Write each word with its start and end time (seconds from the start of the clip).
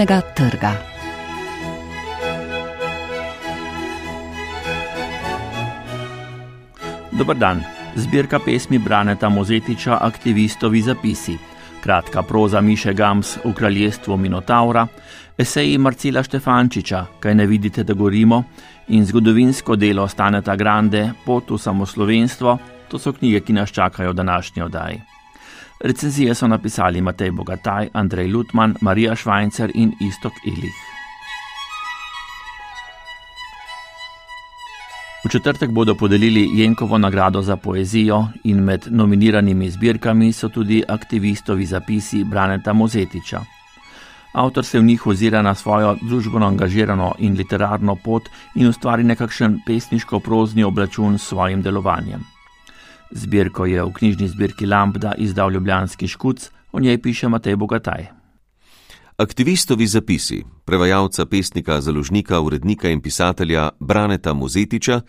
knjižnega 0.00 0.20
trga. 0.34 0.72
Dobar 7.12 7.36
dan, 7.36 7.60
zbirka 7.96 8.38
pesmi 8.38 8.78
Braneta 8.78 9.28
Mozetiča, 9.28 9.98
aktivistovi 10.00 10.82
zapisi, 10.82 11.36
kratka 11.82 12.22
proza 12.22 12.60
Miše 12.60 12.94
Gams 12.94 13.36
v 13.44 13.52
kraljestvu 13.52 14.16
Minotaura, 14.16 14.86
eseji 15.38 15.78
Marcela 15.78 16.22
Štefančiča, 16.22 17.04
kaj 17.20 17.34
ne 17.34 17.46
vidite, 17.46 17.84
da 17.84 17.92
gorimo, 17.92 18.44
in 18.88 19.04
zgodovinsko 19.04 19.76
delo 19.76 20.08
Staneta 20.08 20.56
Grande, 20.56 21.10
pot 21.24 21.50
v 21.50 21.58
samoslovenstvo, 21.58 22.58
to 22.88 22.98
so 22.98 23.12
knjige, 23.12 23.40
ki 23.40 23.52
nas 23.52 23.70
čakajo 23.70 24.10
v 24.10 24.14
današnji 24.14 24.62
oddaji. 24.62 25.09
Recenzije 25.80 26.34
so 26.34 26.48
napisali 26.48 27.00
Matej 27.00 27.30
Bogataj, 27.30 27.88
Andrej 27.92 28.28
Lutman, 28.28 28.74
Marija 28.80 29.14
Švajcer 29.16 29.70
in 29.74 29.92
Istok 30.00 30.32
Ilih. 30.44 30.74
V 35.24 35.28
četrtek 35.28 35.70
bodo 35.70 35.94
podelili 35.94 36.48
Jenkovo 36.52 36.98
nagrado 36.98 37.42
za 37.42 37.56
poezijo 37.56 38.26
in 38.44 38.60
med 38.64 38.86
nominiranimi 38.90 39.70
zbirkami 39.70 40.32
so 40.32 40.48
tudi 40.48 40.82
aktivistovi 40.88 41.66
zapisi 41.66 42.24
Braneta 42.24 42.72
Mozetiča. 42.72 43.40
Avtor 44.32 44.64
se 44.64 44.78
v 44.78 44.84
njih 44.84 45.06
ozira 45.06 45.42
na 45.42 45.54
svojo 45.54 45.96
družbeno 46.02 46.46
angažirano 46.46 47.14
in 47.18 47.36
literarno 47.36 47.96
pot 47.96 48.28
in 48.54 48.66
ustvari 48.66 49.04
nekakšen 49.04 49.60
pesniško-prozni 49.66 50.64
obračun 50.64 51.18
s 51.18 51.22
svojim 51.22 51.62
delovanjem. 51.62 52.39
Zbirko 53.10 53.66
je 53.66 53.82
v 53.84 53.92
knjižni 53.92 54.28
zbirki 54.28 54.66
Lambda 54.66 55.14
izdal 55.18 55.52
Ljubljanski 55.52 56.08
škuc, 56.08 56.50
o 56.72 56.80
njej 56.80 57.02
piše 57.02 57.28
Matej 57.28 57.56
Bogataj. 57.56 58.06
Aktivistovi 59.16 59.86
zapisi, 59.86 60.44
prevajalca, 60.64 61.26
pesnika, 61.26 61.80
založnika, 61.80 62.40
urednika 62.40 62.88
in 62.88 63.00
pisatelja 63.00 63.68
Braneta 63.80 64.32
Mozetiča, 64.32 65.00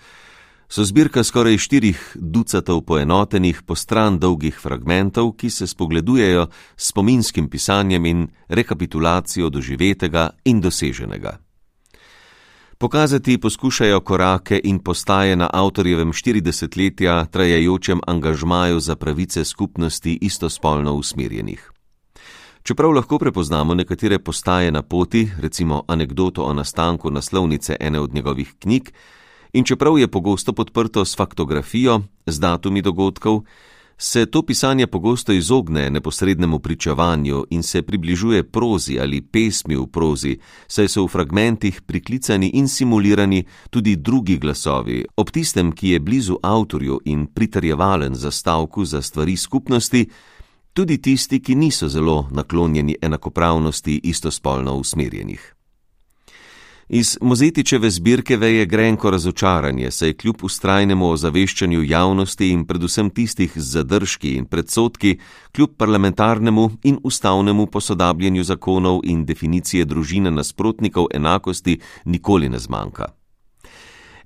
so 0.67 0.83
zbirka 0.83 1.23
skoraj 1.23 1.57
štirih 1.57 2.17
ducatov 2.19 2.81
poenotenih, 2.81 3.61
postran 3.61 4.19
dolgih 4.19 4.59
fragmentov, 4.59 5.33
ki 5.35 5.49
se 5.49 5.67
spogledujejo 5.67 6.47
s 6.77 6.89
spominskim 6.89 7.49
pisanjem 7.49 8.05
in 8.05 8.27
rekapitulacijo 8.49 9.49
doživetega 9.49 10.29
in 10.45 10.61
doseženega. 10.61 11.37
Pokazati 12.81 13.37
poskušajo 13.37 13.99
korake 13.99 14.61
in 14.63 14.79
postaje 14.79 15.35
na 15.35 15.49
avtorjevem 15.53 16.11
40 16.11 16.77
letja 16.77 17.25
trajajočem 17.25 17.99
angažmaju 18.07 18.79
za 18.79 18.95
pravice 18.95 19.45
skupnosti 19.45 20.17
istospolno 20.21 20.93
usmerjenih. 20.93 21.71
Čeprav 22.63 22.91
lahko 22.91 23.19
prepoznamo 23.19 23.73
nekatere 23.73 24.19
postaje 24.19 24.71
na 24.71 24.81
poti, 24.81 25.29
recimo 25.41 25.83
anegdoto 25.87 26.43
o 26.43 26.53
nastanku 26.53 27.11
naslovnice 27.11 27.75
ene 27.79 27.99
od 27.99 28.13
njegovih 28.13 28.53
knjig, 28.59 28.89
in 29.53 29.63
čeprav 29.63 29.99
je 29.99 30.07
pogosto 30.07 30.53
podprto 30.53 31.05
s 31.05 31.17
faktografijo, 31.17 32.01
z 32.25 32.39
datumi 32.39 32.81
dogodkov, 32.81 33.41
se 34.03 34.25
to 34.25 34.41
pisanje 34.41 34.87
pogosto 34.87 35.31
izogne 35.31 35.89
neposrednemu 35.89 36.59
pričevanju 36.59 37.45
in 37.49 37.63
se 37.63 37.81
približuje 37.81 38.43
prozi 38.43 38.99
ali 38.99 39.21
pesmi 39.21 39.75
v 39.75 39.85
prozi, 39.87 40.39
saj 40.67 40.87
so 40.87 41.03
v 41.05 41.07
fragmentih 41.07 41.81
priklicani 41.81 42.49
in 42.53 42.67
simulirani 42.67 43.43
tudi 43.69 43.95
drugi 43.95 44.37
glasovi, 44.37 45.05
ob 45.17 45.29
tistem, 45.29 45.71
ki 45.71 45.89
je 45.89 45.99
blizu 45.99 46.37
avtorju 46.43 46.99
in 47.05 47.27
pritrjevalen 47.27 48.15
za 48.15 48.31
stavku 48.31 48.85
za 48.85 49.01
stvari 49.01 49.37
skupnosti, 49.37 50.09
tudi 50.73 50.97
tisti, 50.97 51.39
ki 51.39 51.55
niso 51.55 51.87
zelo 51.87 52.27
naklonjeni 52.31 52.95
enakopravnosti 53.01 54.01
istospolno 54.03 54.75
usmerjenih. 54.75 55.60
Iz 56.93 57.17
Mozetičeve 57.21 57.89
zbirke 57.89 58.37
veje 58.37 58.65
grenko 58.65 59.11
razočaranje, 59.11 59.91
saj 59.91 60.13
kljub 60.13 60.41
ustrajnemu 60.43 61.07
ozaveščanju 61.09 61.83
javnosti 61.87 62.49
in 62.51 62.65
predvsem 62.67 63.09
tistih 63.15 63.53
z 63.55 63.63
zadržki 63.77 64.33
in 64.35 64.45
predsotki, 64.45 65.13
kljub 65.55 65.77
parlamentarnemu 65.77 66.65
in 66.83 66.97
ustavnemu 67.03 67.65
posodabljanju 67.71 68.43
zakonov 68.43 68.99
in 69.03 69.23
definicije 69.25 69.85
družine 69.85 70.31
nasprotnikov 70.31 71.07
enakosti 71.15 71.77
nikoli 72.05 72.49
ne 72.49 72.59
zmanjka. 72.59 73.07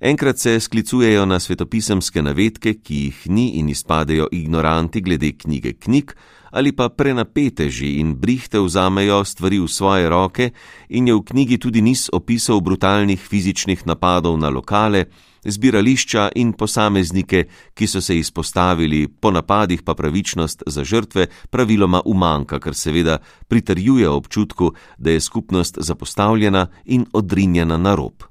Enkrat 0.00 0.38
se 0.38 0.60
sklicujejo 0.60 1.26
na 1.26 1.38
svetopisemske 1.40 2.22
navedke, 2.22 2.74
ki 2.74 2.94
jih 3.04 3.22
ni 3.30 3.48
in 3.60 3.68
izpadejo 3.68 4.26
ignoranti 4.32 5.00
glede 5.00 5.32
knjige 5.38 5.72
knjig, 5.72 6.12
ali 6.56 6.72
pa 6.72 6.88
prenapeteži 6.88 8.00
in 8.00 8.14
brihte 8.16 8.58
vzamejo 8.60 9.24
stvari 9.24 9.58
v 9.60 9.68
svoje 9.68 10.08
roke 10.08 10.50
in 10.88 11.08
je 11.08 11.14
v 11.14 11.22
knjigi 11.22 11.58
tudi 11.58 11.82
niz 11.84 12.08
opisov 12.12 12.60
brutalnih 12.64 13.20
fizičnih 13.20 13.86
napadov 13.86 14.38
na 14.40 14.48
lokale, 14.48 15.04
zbirališča 15.44 16.30
in 16.34 16.52
posameznike, 16.56 17.44
ki 17.74 17.86
so 17.86 18.00
se 18.00 18.16
izpostavili, 18.18 19.04
po 19.08 19.30
napadih 19.30 19.82
pa 19.82 19.94
pravičnost 19.94 20.62
za 20.66 20.84
žrtve 20.84 21.26
praviloma 21.50 22.00
umanka, 22.04 22.58
kar 22.58 22.74
seveda 22.74 23.18
pritrjuje 23.48 24.08
občutku, 24.08 24.72
da 24.98 25.10
je 25.10 25.20
skupnost 25.20 25.78
zapostavljena 25.80 26.66
in 26.84 27.04
odrinjena 27.12 27.76
na 27.76 27.94
rob. 27.94 28.24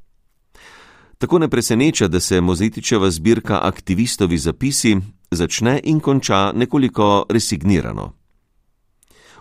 Tako 1.18 1.40
ne 1.40 1.48
preseneča, 1.50 2.08
da 2.08 2.20
se 2.20 2.42
Mozetičeva 2.42 3.12
zbirka 3.12 3.60
aktivistovi 3.64 4.38
zapisi 4.38 4.98
začne 5.36 5.80
in 5.84 6.00
konča 6.00 6.52
nekoliko 6.52 7.26
resignirano. 7.30 8.14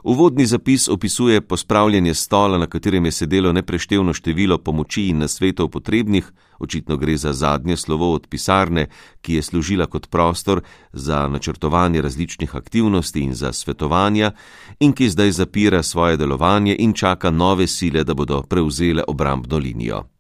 Uvodni 0.05 0.47
zapis 0.47 0.89
opisuje 0.89 1.41
pospravljanje 1.41 2.15
stola, 2.15 2.59
na 2.59 2.67
katerem 2.67 3.05
je 3.05 3.13
sedelo 3.13 3.53
nepreštevno 3.53 4.13
število 4.13 4.59
pomoči 4.59 5.07
in 5.09 5.19
nasvetov 5.19 5.69
potrebnih, 5.69 6.33
očitno 6.59 6.97
gre 6.97 7.17
za 7.17 7.33
zadnje 7.33 7.77
slovo 7.77 8.13
od 8.13 8.27
pisarne, 8.27 8.87
ki 9.21 9.35
je 9.35 9.43
služila 9.43 9.87
kot 9.87 10.11
prostor 10.11 10.61
za 10.93 11.29
načrtovanje 11.29 12.03
različnih 12.03 12.57
aktivnosti 12.57 13.21
in 13.21 13.35
za 13.35 13.53
svetovanja, 13.53 14.33
in 14.81 14.93
ki 14.93 15.09
zdaj 15.09 15.31
zapira 15.31 15.83
svoje 15.83 16.17
delovanje 16.17 16.77
in 16.79 16.93
čaka 16.93 17.31
nove 17.31 17.67
sile, 17.67 18.05
da 18.05 18.15
bodo 18.15 18.43
prevzele 18.43 19.03
obrambno 19.09 19.59
linijo. 19.59 20.14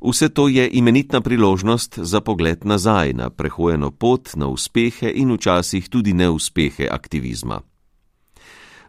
Vse 0.00 0.28
to 0.28 0.48
je 0.48 0.68
imenitna 0.72 1.20
priložnost 1.20 1.98
za 1.98 2.20
pogled 2.20 2.64
nazaj 2.64 3.12
na 3.12 3.30
prehojeno 3.30 3.90
pot, 3.90 4.30
na 4.36 4.46
uspehe 4.46 5.12
in 5.14 5.32
včasih 5.34 5.88
tudi 5.88 6.12
neuspehe 6.12 6.88
aktivizma. 6.90 7.60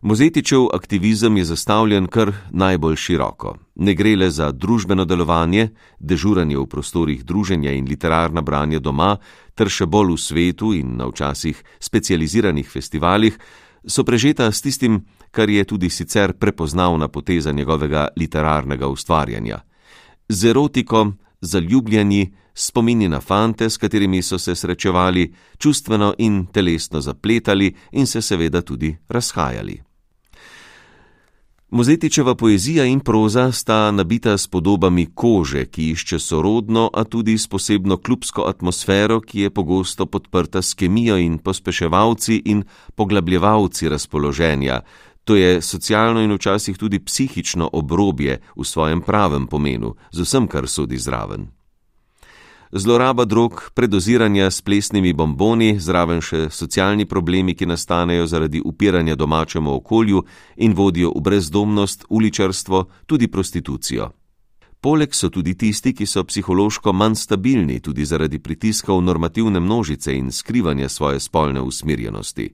Mozetičev 0.02 0.68
aktivizem 0.74 1.38
je 1.38 1.46
zastavljen 1.46 2.08
kar 2.08 2.32
najbolj 2.52 2.96
široko. 2.96 3.58
Ne 3.76 3.94
gre 3.94 4.16
le 4.16 4.30
za 4.32 4.52
družbeno 4.52 5.06
delovanje, 5.06 5.70
dežuranje 6.00 6.58
v 6.58 6.66
prostorih 6.66 7.26
druženja 7.26 7.72
in 7.72 7.88
literarna 7.90 8.42
branja 8.42 8.80
doma, 8.80 9.18
ter 9.56 9.68
še 9.68 9.86
bolj 9.86 10.14
v 10.14 10.18
svetu 10.18 10.74
in 10.74 10.96
na 10.98 11.10
včasih 11.10 11.64
specializiranih 11.80 12.70
festivalih, 12.70 13.40
so 13.84 14.04
prežeta 14.04 14.52
s 14.52 14.62
tistim, 14.62 15.02
kar 15.32 15.50
je 15.50 15.64
tudi 15.64 15.90
sicer 15.90 16.34
prepoznavna 16.34 17.08
poteza 17.08 17.52
njegovega 17.52 18.08
literarnega 18.16 18.88
ustvarjanja 18.88 19.60
z 20.30 20.46
erotiko, 20.46 21.12
zaljubljeni, 21.42 22.34
spomini 22.54 23.10
na 23.10 23.20
fante, 23.20 23.70
s 23.70 23.78
katerimi 23.78 24.22
so 24.22 24.40
se 24.40 24.56
srečevali, 24.56 25.34
čustveno 25.58 26.14
in 26.18 26.46
telesno 26.46 27.02
zapletali 27.02 27.76
in 27.92 28.08
se 28.08 28.22
seveda 28.22 28.62
tudi 28.62 28.98
razhajali. 29.08 29.82
Mozetičeva 31.72 32.36
poezija 32.36 32.86
in 32.86 33.00
proza 33.00 33.52
sta 33.52 33.92
nabita 33.92 34.38
s 34.38 34.48
podobami 34.48 35.06
kože, 35.14 35.66
ki 35.66 35.92
išče 35.92 36.20
sorodno, 36.20 36.90
a 36.94 37.04
tudi 37.04 37.38
s 37.38 37.48
posebno 37.48 37.98
klubsko 37.98 38.48
atmosfero, 38.50 39.20
ki 39.22 39.40
je 39.40 39.50
pogosto 39.50 40.06
podprta 40.06 40.62
s 40.62 40.74
kemijo 40.74 41.18
in 41.18 41.38
pospeševalci 41.38 42.42
in 42.46 42.64
poglabljevalci 42.96 43.90
razpoloženja, 43.90 44.82
To 45.30 45.36
je 45.36 45.62
socialno 45.62 46.22
in 46.22 46.32
včasih 46.34 46.78
tudi 46.78 47.00
psihično 47.00 47.70
obrobje 47.74 48.42
v 48.56 48.64
svojem 48.66 49.02
pravem 49.02 49.48
pomenu, 49.48 49.94
z 50.12 50.26
vsem, 50.26 50.48
kar 50.48 50.68
sodi 50.68 50.98
zraven. 50.98 51.48
Zloraba 52.72 53.26
drog, 53.26 53.70
predoziranja 53.74 54.50
s 54.52 54.62
plesnimi 54.62 55.14
bomboni, 55.14 55.78
zraven 55.80 56.22
še 56.22 56.50
socialni 56.50 57.06
problemi, 57.06 57.54
ki 57.54 57.70
nastanejo 57.70 58.26
zaradi 58.26 58.62
upiranja 58.66 59.16
domačemu 59.16 59.76
okolju 59.76 60.24
in 60.58 60.74
vodijo 60.74 61.12
v 61.16 61.22
brezdomnost, 61.22 62.06
uličarstvo, 62.10 62.86
tudi 63.06 63.28
prostitucijo. 63.28 64.10
Poleg 64.82 65.14
so 65.14 65.30
tudi 65.30 65.54
tisti, 65.54 65.94
ki 65.94 66.06
so 66.10 66.24
psihološko 66.24 66.94
manj 66.94 67.22
stabilni, 67.22 67.78
tudi 67.80 68.06
zaradi 68.06 68.40
pritiskov 68.40 69.04
normativne 69.04 69.60
množice 69.60 70.18
in 70.18 70.32
skrivanja 70.32 70.90
svoje 70.90 71.20
spolne 71.20 71.62
usmirjenosti. 71.62 72.50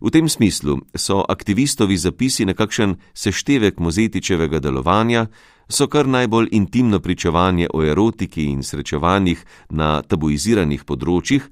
V 0.00 0.08
tem 0.10 0.28
smislu 0.28 0.80
so 0.96 1.20
aktivistovi 1.28 1.96
zapisi 1.96 2.44
nekakšen 2.48 2.96
seštevek 3.12 3.78
mozetičevega 3.78 4.58
delovanja, 4.58 5.26
so 5.68 5.86
kar 5.86 6.08
najbolj 6.08 6.48
intimno 6.52 7.00
pričevanje 7.00 7.68
o 7.74 7.84
erotiki 7.84 8.44
in 8.48 8.62
srečevanjih 8.62 9.44
na 9.70 10.00
tabuiziranih 10.02 10.84
področjih, 10.88 11.44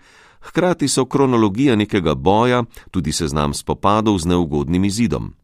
hkrati 0.49 0.89
so 0.89 1.05
kronologija 1.05 1.77
nekega 1.77 2.15
boja, 2.15 2.65
tudi 2.91 3.13
seznam 3.13 3.55
spopadov 3.55 4.19
z 4.19 4.33
neugodnim 4.33 4.85
izidom. 4.85 5.35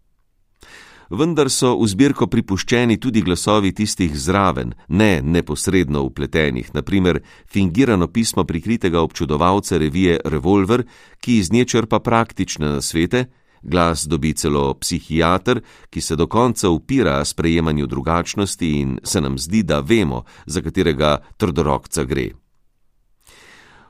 Vendar 1.14 1.50
so 1.50 1.74
v 1.78 1.86
zbirko 1.88 2.26
pripuščeni 2.30 2.98
tudi 3.00 3.22
glasovi 3.22 3.72
tistih 3.72 4.12
zraven, 4.18 4.74
ne 4.88 5.22
neposredno 5.22 6.02
upletenih, 6.04 6.72
naprimer 6.74 7.22
fingirano 7.50 8.08
pismo 8.08 8.44
prikritega 8.44 9.00
občudovalca 9.00 9.78
revije 9.78 10.20
Revolver, 10.24 10.84
ki 11.20 11.38
iz 11.38 11.52
nje 11.52 11.64
črpa 11.64 12.00
praktične 12.00 12.74
nasvete, 12.76 13.24
glas 13.62 14.06
dobi 14.06 14.34
celo 14.34 14.74
psihiater, 14.74 15.62
ki 15.90 16.00
se 16.00 16.16
do 16.16 16.26
konca 16.26 16.68
upira 16.70 17.24
sprejemanju 17.24 17.86
drugačnosti 17.86 18.70
in 18.80 18.98
se 19.02 19.20
nam 19.20 19.38
zdi, 19.38 19.62
da 19.62 19.80
vemo, 19.80 20.24
za 20.46 20.62
katerega 20.62 21.18
trdorokca 21.36 22.04
gre. 22.04 22.43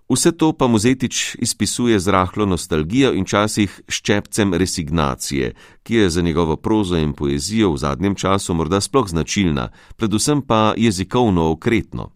Vse 0.08 0.32
to 0.32 0.52
pa 0.52 0.66
Muzetič 0.66 1.36
izpisuje 1.40 2.00
z 2.00 2.08
rahlo 2.12 2.44
nostalgijo 2.46 3.14
in 3.16 3.24
časih 3.24 3.72
ščepcem 3.88 4.52
resignacije, 4.54 5.54
ki 5.82 5.94
je 5.94 6.10
za 6.10 6.22
njegovo 6.22 6.56
prozo 6.56 6.98
in 7.00 7.14
poezijo 7.16 7.72
v 7.72 7.78
zadnjem 7.78 8.14
času 8.14 8.54
morda 8.54 8.80
sploh 8.84 9.08
značilna, 9.08 9.70
predvsem 9.96 10.42
pa 10.42 10.74
jezikovno 10.76 11.48
okretno. 11.50 12.10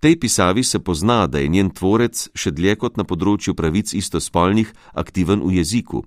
Tej 0.00 0.16
pisavi 0.20 0.64
se 0.64 0.78
pozna, 0.78 1.26
da 1.26 1.38
je 1.38 1.48
njen 1.48 1.70
tvorec 1.70 2.30
še 2.34 2.50
dlje 2.50 2.76
kot 2.80 2.96
na 2.96 3.04
področju 3.04 3.52
pravic 3.54 3.92
istospolnih 3.92 4.72
aktiven 4.94 5.44
v 5.44 5.58
jeziku. 5.58 6.04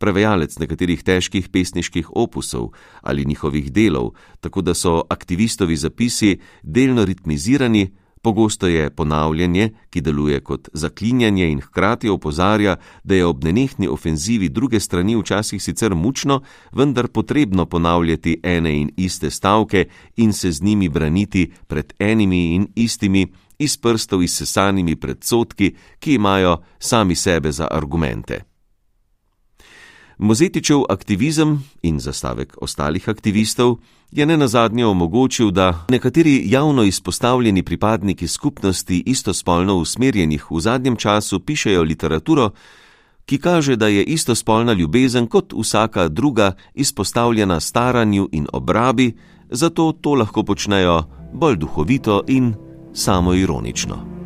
Prevajalec 0.00 0.56
nekaterih 0.58 1.02
težkih 1.04 1.50
pesniških 1.52 2.08
opusov 2.16 2.72
ali 3.02 3.26
njihovih 3.28 3.68
delov, 3.72 4.14
tako 4.40 4.62
da 4.62 4.72
so 4.74 5.02
aktivistovi 5.10 5.76
zapisi 5.76 6.38
delno 6.62 7.04
ritmizirani, 7.04 7.90
Pogosto 8.24 8.66
je 8.66 8.90
ponavljanje, 8.90 9.70
ki 9.90 10.00
deluje 10.00 10.40
kot 10.40 10.68
zaklinjanje 10.72 11.48
in 11.50 11.60
hkrati 11.60 12.08
opozarja, 12.08 12.76
da 13.04 13.14
je 13.14 13.26
ob 13.26 13.44
nenehni 13.44 13.88
ofenzivi 13.88 14.48
druge 14.48 14.80
strani 14.80 15.16
včasih 15.16 15.62
sicer 15.62 15.94
mučno, 15.94 16.40
vendar 16.72 17.08
potrebno 17.08 17.66
ponavljati 17.66 18.40
ene 18.42 18.72
in 18.80 18.90
iste 18.96 19.30
stavke 19.30 19.84
in 20.16 20.32
se 20.32 20.52
z 20.52 20.62
njimi 20.62 20.88
braniti 20.88 21.52
pred 21.66 21.92
enimi 21.98 22.54
in 22.54 22.66
istimi 22.74 23.26
iz 23.58 23.76
prstov 23.76 24.22
izsesanimi 24.22 24.96
predsotki, 24.96 25.74
ki 25.98 26.14
imajo 26.14 26.56
sami 26.78 27.14
sebe 27.14 27.52
za 27.52 27.68
argumente. 27.70 28.53
Mozetičev 30.18 30.82
aktivizem 30.88 31.64
in 31.82 31.98
zastavek 32.00 32.56
ostalih 32.60 33.08
aktivistov 33.08 33.76
je 34.12 34.26
ne 34.26 34.36
nazadnje 34.36 34.86
omogočil, 34.86 35.50
da 35.50 35.86
nekateri 35.88 36.42
javno 36.50 36.82
izpostavljeni 36.82 37.62
pripadniki 37.62 38.28
skupnosti 38.28 39.02
istospolno 39.06 39.74
usmerjenih 39.74 40.50
v 40.50 40.60
zadnjem 40.60 40.96
času 40.96 41.40
pišejo 41.40 41.82
literaturo, 41.82 42.50
ki 43.26 43.38
kaže, 43.38 43.76
da 43.76 43.88
je 43.88 44.04
istospolna 44.04 44.72
ljubezen 44.72 45.26
kot 45.26 45.52
vsaka 45.52 46.08
druga 46.08 46.52
izpostavljena 46.74 47.60
staranju 47.60 48.28
in 48.32 48.46
obrabi, 48.52 49.16
zato 49.50 49.92
to 49.92 50.14
lahko 50.14 50.42
počnejo 50.42 51.02
bolj 51.32 51.56
duhovito 51.56 52.22
in 52.28 52.54
samoironično. 52.92 54.23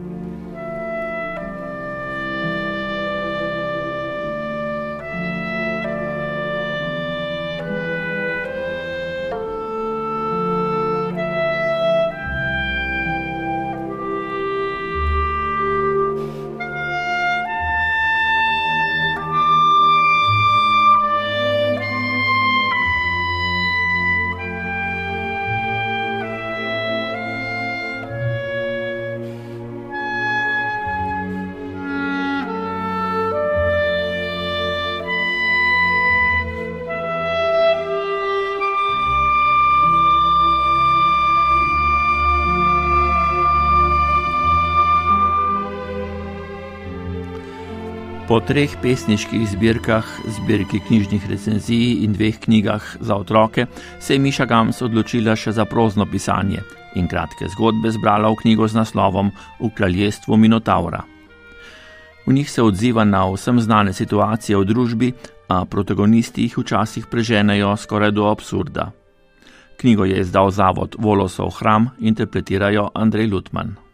Po 48.29 48.43
treh 48.45 48.69
pesniških 48.83 49.47
zbirkah, 49.49 50.05
zbirki 50.29 50.83
knjižnih 50.85 51.31
recenzij 51.31 52.05
in 52.05 52.13
dveh 52.13 52.37
knjigah 52.37 52.85
za 53.01 53.17
otroke, 53.17 53.65
se 54.01 54.15
je 54.15 54.21
Miša 54.21 54.45
Gams 54.45 54.83
odločila 54.85 55.33
še 55.33 55.55
za 55.57 55.65
prozno 55.65 56.05
pisanje 56.05 56.61
in 57.01 57.09
kratke 57.09 57.49
zgodbe 57.49 57.89
zbrala 57.89 58.29
v 58.29 58.37
knjigo 58.43 58.69
z 58.69 58.77
naslovom 58.83 59.33
V 59.61 59.73
kraljestvu 59.73 60.37
Minotaura. 60.37 61.01
V 62.27 62.37
njih 62.37 62.51
se 62.51 62.63
odziva 62.63 63.09
na 63.09 63.25
vsem 63.33 63.65
znane 63.65 63.97
situacije 63.97 64.61
v 64.61 64.69
družbi, 64.75 65.13
a 65.49 65.65
protagonisti 65.65 66.45
jih 66.45 66.59
včasih 66.59 67.09
preženejo 67.09 67.77
skoraj 67.81 68.13
do 68.13 68.29
absurda. 68.29 68.91
Knjigo 69.81 70.05
je 70.05 70.21
izdal 70.21 70.51
zavod 70.51 71.01
Volosov 71.01 71.57
hram, 71.65 71.91
interpretirajo 71.99 72.91
Andrej 72.95 73.33
Lutman. 73.33 73.88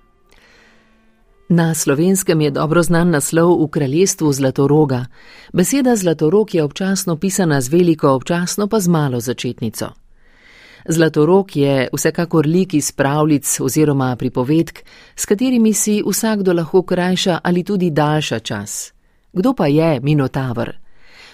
Na 1.55 1.75
slovenskem 1.75 2.41
je 2.41 2.51
dobro 2.51 2.83
znan 2.83 3.15
naslov 3.15 3.63
v 3.63 3.71
kraljestvu 3.71 4.33
Zlatoroga. 4.33 5.07
Beseda 5.53 5.95
Zlatorog 5.97 6.55
je 6.55 6.65
občasno 6.67 7.15
pisana 7.17 7.61
z 7.61 7.69
veliko, 7.71 8.11
občasno 8.11 8.67
pa 8.67 8.81
z 8.81 8.89
malo 8.89 9.21
začetnico. 9.21 9.87
Zlatorog 10.89 11.57
je 11.57 11.89
vsekakor 11.95 12.47
lik 12.47 12.75
iz 12.75 12.91
pravljic 12.93 13.61
oziroma 13.61 14.17
pripovedk, 14.17 14.83
s 15.17 15.27
katerimi 15.27 15.73
si 15.73 16.03
vsakdo 16.03 16.53
lahko 16.53 16.83
krajša 16.83 17.39
ali 17.43 17.63
tudi 17.63 17.91
daljša 17.91 18.39
čas. 18.39 18.93
Kdo 19.33 19.55
pa 19.55 19.67
je 19.67 20.01
Minotavr? 20.03 20.75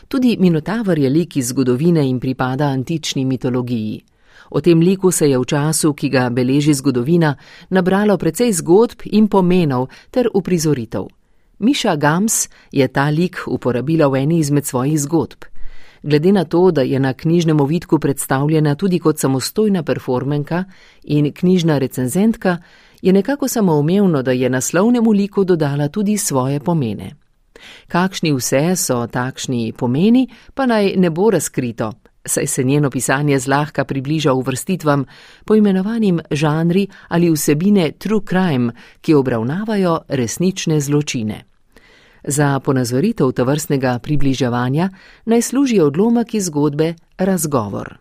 Tudi 0.08 0.36
Minotavr 0.36 0.98
je 0.98 1.10
lik 1.10 1.36
iz 1.36 1.48
zgodovine 1.48 2.08
in 2.08 2.20
pripada 2.20 2.68
antični 2.68 3.24
mitologiji. 3.24 4.04
O 4.50 4.60
tem 4.60 4.80
liku 4.80 5.10
se 5.10 5.30
je 5.30 5.38
v 5.38 5.44
času, 5.44 5.92
ki 5.94 6.08
ga 6.08 6.28
beleži 6.30 6.74
zgodovina, 6.74 7.36
nabralo 7.70 8.18
precej 8.18 8.52
zgodb 8.52 9.02
in 9.04 9.28
pomenov 9.28 9.88
ter 10.10 10.28
uprizoritev. 10.34 11.06
Miša 11.58 11.96
Gams 11.96 12.48
je 12.72 12.88
ta 12.88 13.10
lik 13.10 13.36
uporabila 13.46 14.08
v 14.08 14.22
eni 14.22 14.38
izmed 14.38 14.66
svojih 14.66 15.00
zgodb. 15.00 15.44
Glede 16.02 16.32
na 16.32 16.44
to, 16.44 16.70
da 16.70 16.82
je 16.82 17.00
na 17.00 17.12
knjižnem 17.12 17.60
ovitku 17.60 17.98
predstavljena 17.98 18.74
tudi 18.74 18.98
kot 18.98 19.18
samostojna 19.18 19.82
performenka 19.82 20.64
in 21.02 21.32
knjižna 21.32 21.78
recenzentka, 21.78 22.56
je 23.02 23.12
nekako 23.12 23.48
samoumevno, 23.48 24.22
da 24.22 24.32
je 24.32 24.50
naslovnemu 24.50 25.12
liku 25.12 25.44
dodala 25.44 25.88
tudi 25.88 26.16
svoje 26.16 26.60
pomene. 26.60 27.14
Kakšni 27.88 28.32
vse 28.32 28.76
so 28.76 29.06
takšni 29.06 29.72
pomeni, 29.72 30.28
pa 30.54 30.66
naj 30.66 30.94
ne 30.96 31.10
bo 31.10 31.30
razkrito, 31.30 31.92
saj 32.30 32.46
se 32.46 32.64
njeno 32.64 32.90
pisanje 32.90 33.38
zlahka 33.38 33.84
približa 33.84 34.32
uvrstitvam, 34.32 35.04
poimenovanim 35.44 36.20
žanri 36.30 36.86
ali 37.08 37.30
vsebine 37.30 37.92
true 37.92 38.20
crime, 38.28 38.72
ki 39.00 39.14
obravnavajo 39.14 40.00
resnične 40.08 40.80
zločine. 40.80 41.44
Za 42.24 42.60
ponazoritev 42.60 43.32
tovrstnega 43.32 43.98
približevanja 43.98 44.90
naj 45.24 45.42
služi 45.42 45.80
odlomek 45.80 46.34
iz 46.34 46.44
zgodbe 46.44 46.94
Razgovor. 47.18 47.96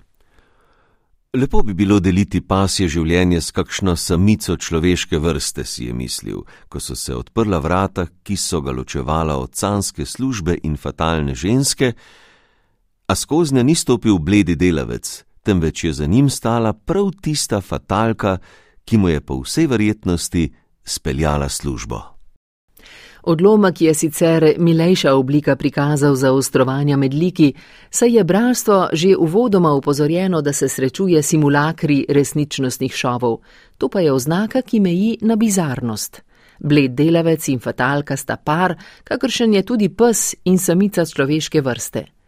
Lepo 1.33 1.61
bi 1.63 1.73
bilo 1.73 1.99
deliti 1.99 2.39
pasje 2.41 2.87
življenje 2.89 3.41
s 3.41 3.53
kakšno 3.53 3.93
samico 3.95 4.55
človeške 4.57 5.19
vrste, 5.21 5.61
si 5.65 5.85
je 5.85 5.93
mislil, 5.93 6.39
ko 6.69 6.79
so 6.81 6.95
se 6.97 7.13
odprla 7.13 7.59
vrata, 7.61 8.07
ki 8.23 8.33
so 8.35 8.61
ga 8.65 8.73
ločevala 8.73 9.35
od 9.37 9.53
canske 9.53 10.05
službe 10.09 10.57
in 10.63 10.73
fatalne 10.77 11.35
ženske, 11.35 11.93
a 13.09 13.15
skozi 13.15 13.55
njo 13.55 13.63
ni 13.63 13.75
stopil 13.75 14.17
bledi 14.17 14.55
delavec, 14.55 15.23
temveč 15.43 15.83
je 15.83 15.93
za 15.93 16.05
njim 16.05 16.29
stala 16.29 16.73
prav 16.73 17.11
tista 17.21 17.61
fatalka, 17.61 18.37
ki 18.85 18.97
mu 18.97 19.09
je 19.09 19.21
po 19.21 19.39
vsej 19.41 19.67
verjetnosti 19.67 20.53
speljala 20.83 21.49
službo. 21.49 22.01
Odlomek 23.23 23.81
je 23.81 23.93
sicer 23.93 24.53
milejša 24.57 25.13
oblika 25.13 25.55
prikazal 25.55 26.15
za 26.15 26.31
ostrovanja 26.31 26.97
med 26.97 27.13
liki, 27.13 27.53
saj 27.89 28.13
je 28.17 28.23
bralstvo 28.23 28.89
že 28.93 29.15
uvodoma 29.17 29.73
upozorjeno, 29.73 30.41
da 30.41 30.53
se 30.53 30.69
srečuje 30.69 31.21
simulakri 31.21 32.05
resničnostnih 32.09 32.93
šovov, 32.93 33.37
to 33.77 33.89
pa 33.89 33.99
je 33.99 34.11
oznaka, 34.11 34.61
ki 34.61 34.79
meji 34.79 35.17
na 35.21 35.35
bizarnost. 35.35 36.21
Bled 36.59 36.91
delavec 36.91 37.47
in 37.47 37.59
fatalka 37.59 38.17
sta 38.17 38.37
par, 38.37 38.75
kakršen 39.03 39.53
je 39.53 39.65
tudi 39.65 39.89
pes 39.89 40.35
in 40.45 40.57
samica 40.57 41.05
človeške 41.05 41.61
vrste. 41.61 42.18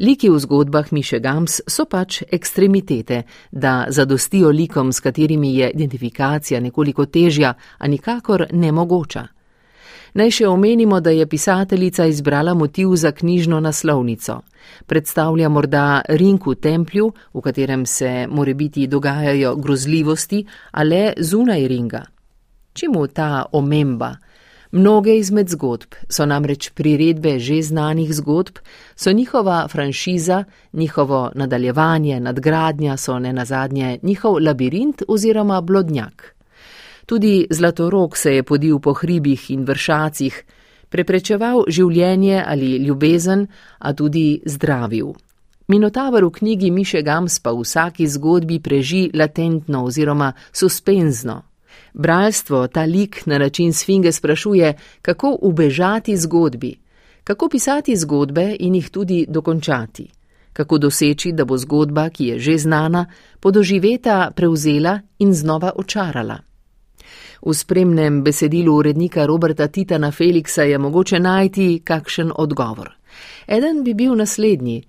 Liki 0.00 0.30
v 0.30 0.38
zgodbah 0.38 0.92
Miše 0.92 1.18
Gams 1.18 1.60
so 1.66 1.84
pač 1.84 2.22
ekstremitete, 2.30 3.22
da 3.50 3.86
zadostijo 3.88 4.50
likom, 4.50 4.92
s 4.92 5.00
katerimi 5.00 5.56
je 5.56 5.70
identifikacija 5.70 6.60
nekoliko 6.60 7.06
težja, 7.06 7.54
a 7.78 7.86
nikakor 7.86 8.46
nemogoča. 8.52 9.26
Naj 10.14 10.30
še 10.30 10.46
omenimo, 10.48 11.00
da 11.00 11.10
je 11.10 11.26
pisateljica 11.26 12.06
izbrala 12.06 12.54
motiv 12.54 12.94
za 12.96 13.12
knjižno 13.12 13.60
naslovnico. 13.60 14.40
Predstavlja 14.86 15.48
morda 15.48 16.02
ring 16.08 16.46
v 16.46 16.54
templju, 16.54 17.10
v 17.34 17.40
katerem 17.42 17.86
se 17.86 18.26
more 18.30 18.54
biti 18.54 18.86
dogajajo 18.86 19.56
grozljivosti, 19.56 20.44
a 20.72 20.82
le 20.82 21.12
zunaj 21.18 21.68
ringa. 21.68 22.06
Čemu 22.72 23.06
ta 23.06 23.44
omemba? 23.52 24.14
Mnoge 24.70 25.14
izmed 25.16 25.48
zgodb 25.48 25.94
so 26.12 26.26
namreč 26.28 26.70
priredbe 26.76 27.38
že 27.40 27.62
znanih 27.62 28.10
zgodb, 28.12 28.58
so 28.98 29.12
njihova 29.12 29.68
franšiza, 29.68 30.44
njihovo 30.72 31.30
nadaljevanje, 31.34 32.20
nadgradnja 32.20 32.96
so 32.96 33.18
ne 33.18 33.32
nazadnje 33.32 33.98
njihov 34.02 34.36
labirint 34.40 35.02
oziroma 35.08 35.60
blodnjak. 35.60 36.34
Tudi 37.06 37.46
Zlatorok 37.50 38.16
se 38.16 38.34
je 38.34 38.42
podil 38.42 38.78
po 38.78 38.92
hribih 38.92 39.50
in 39.50 39.64
vršacih, 39.64 40.44
preprečeval 40.88 41.64
življenje 41.68 42.42
ali 42.46 42.76
ljubezen, 42.76 43.46
a 43.78 43.92
tudi 43.92 44.40
zdravil. 44.44 45.14
Minotaver 45.68 46.24
v 46.24 46.30
knjigi 46.30 46.70
Miše 46.70 47.02
Gams 47.02 47.38
pa 47.38 47.52
v 47.52 47.62
vsaki 47.62 48.06
zgodbi 48.06 48.58
preži 48.60 49.10
latentno 49.14 49.84
oziroma 49.84 50.32
suspenzno. 50.52 51.42
Bralstvo 51.94 52.66
ta 52.66 52.82
lik 52.84 53.22
na 53.26 53.38
način 53.38 53.72
sfinge 53.72 54.12
sprašuje, 54.12 54.74
kako 55.02 55.38
ubežati 55.42 56.16
zgodbi, 56.16 56.74
kako 57.28 57.48
pisati 57.48 57.96
zgodbe 57.96 58.56
in 58.58 58.74
jih 58.74 58.90
tudi 58.90 59.26
dokončati, 59.28 60.06
kako 60.52 60.78
doseči, 60.78 61.32
da 61.32 61.44
bo 61.44 61.58
zgodba, 61.58 62.08
ki 62.10 62.24
je 62.24 62.38
že 62.38 62.58
znana, 62.58 63.06
podoživeta 63.40 64.30
prevzela 64.36 65.00
in 65.18 65.34
znova 65.34 65.72
očarala. 65.76 66.38
V 67.46 67.54
spremnem 67.54 68.22
besedilu 68.24 68.76
urednika 68.76 69.26
Roberta 69.26 69.68
Titana 69.68 70.10
Feliksa 70.10 70.62
je 70.62 70.78
mogoče 70.78 71.20
najti 71.20 71.82
kakšen 71.84 72.32
odgovor. 72.34 72.96
Eden 73.46 73.84
bi 73.84 73.94
bil 73.94 74.14
naslednji. 74.14 74.82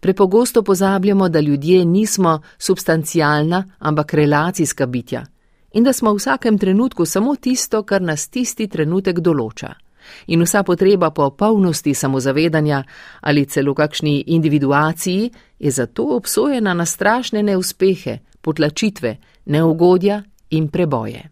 Prepogosto 0.00 0.62
pozabljamo, 0.62 1.28
da 1.28 1.40
ljudje 1.40 1.84
nismo 1.84 2.40
substancialna, 2.58 3.64
ampak 3.78 4.14
relacijska 4.14 4.86
bitja 4.86 5.26
in 5.72 5.84
da 5.84 5.92
smo 5.92 6.12
v 6.12 6.16
vsakem 6.16 6.58
trenutku 6.58 7.04
samo 7.04 7.36
tisto, 7.36 7.82
kar 7.82 8.02
nas 8.02 8.28
tisti 8.28 8.68
trenutek 8.68 9.18
določa. 9.18 9.89
In 10.26 10.42
vsa 10.42 10.62
potreba 10.62 11.10
po 11.10 11.30
polnosti 11.30 11.94
samozavedanja 11.94 12.82
ali 13.20 13.46
celo 13.46 13.74
kakšni 13.74 14.24
individuaciji 14.26 15.30
je 15.58 15.70
zato 15.70 16.16
obsojena 16.16 16.74
na 16.74 16.86
strašne 16.86 17.42
neuspehe, 17.42 18.18
potlačitve, 18.40 19.16
neugodja 19.44 20.22
in 20.50 20.68
preboje. 20.68 21.22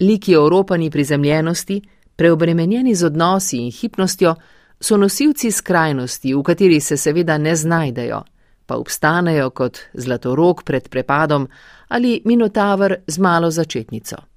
Liki 0.00 0.36
oropani 0.36 0.90
prizemljenosti, 0.90 1.82
preobremenjeni 2.16 2.94
z 2.94 3.06
odnosi 3.06 3.56
in 3.56 3.70
hipnostjo, 3.70 4.34
so 4.80 4.96
nosilci 4.96 5.50
skrajnosti, 5.50 6.34
v 6.34 6.42
kateri 6.42 6.80
se 6.80 6.96
seveda 6.96 7.38
ne 7.38 7.56
znajdejo, 7.56 8.22
pa 8.66 8.76
obstanejo 8.76 9.50
kot 9.50 9.78
zlatorok 9.94 10.64
pred 10.64 10.88
prepadom 10.88 11.48
ali 11.88 12.22
minotavr 12.24 12.94
z 13.06 13.18
malo 13.18 13.50
začetnico. 13.50 14.29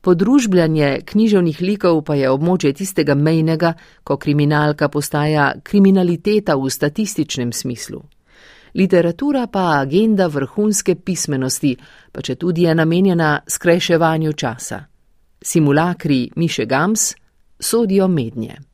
Podružbljanje 0.00 1.00
književnih 1.04 1.60
likov 1.60 2.02
pa 2.04 2.14
je 2.14 2.30
območje 2.30 2.72
tistega 2.72 3.14
mejnega, 3.14 3.74
ko 4.04 4.16
kriminalka 4.16 4.88
postaja 4.88 5.52
kriminaliteta 5.62 6.56
v 6.56 6.70
statističnem 6.70 7.52
smislu. 7.52 8.00
Literatura 8.74 9.46
pa 9.46 9.80
agenda 9.80 10.26
vrhunske 10.26 10.94
pismenosti, 10.94 11.74
pa 12.12 12.22
če 12.22 12.34
tudi 12.34 12.62
je 12.62 12.74
namenjena 12.74 13.40
skrajševanju 13.46 14.32
časa. 14.32 14.80
Simulakri 15.42 16.30
Miše 16.36 16.64
Gams 16.66 17.14
sodijo 17.60 18.08
mednje. 18.08 18.69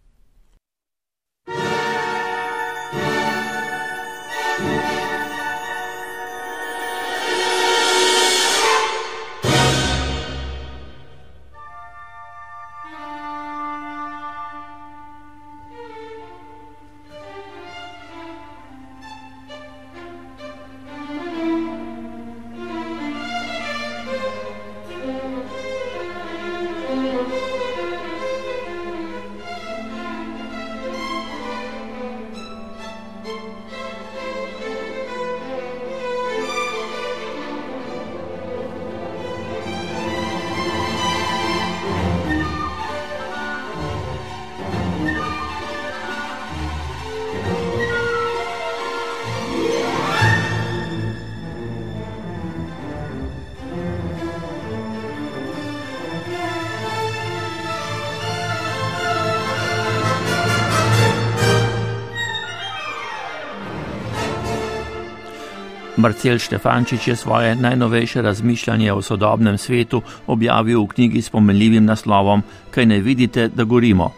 Marcel 65.96 66.36
Štefančič 66.38 67.08
je 67.08 67.16
svoje 67.16 67.54
najnovejše 67.56 68.22
razmišljanje 68.22 68.92
o 68.92 69.02
sodobnem 69.02 69.58
svetu 69.58 70.02
objavil 70.26 70.84
v 70.84 70.86
knjigi 70.86 71.22
s 71.22 71.30
pomenljivim 71.30 71.84
naslovom 71.84 72.42
Kaj 72.70 72.86
ne 72.86 73.00
vidite, 73.00 73.48
da 73.48 73.64
gorimo. 73.64 74.12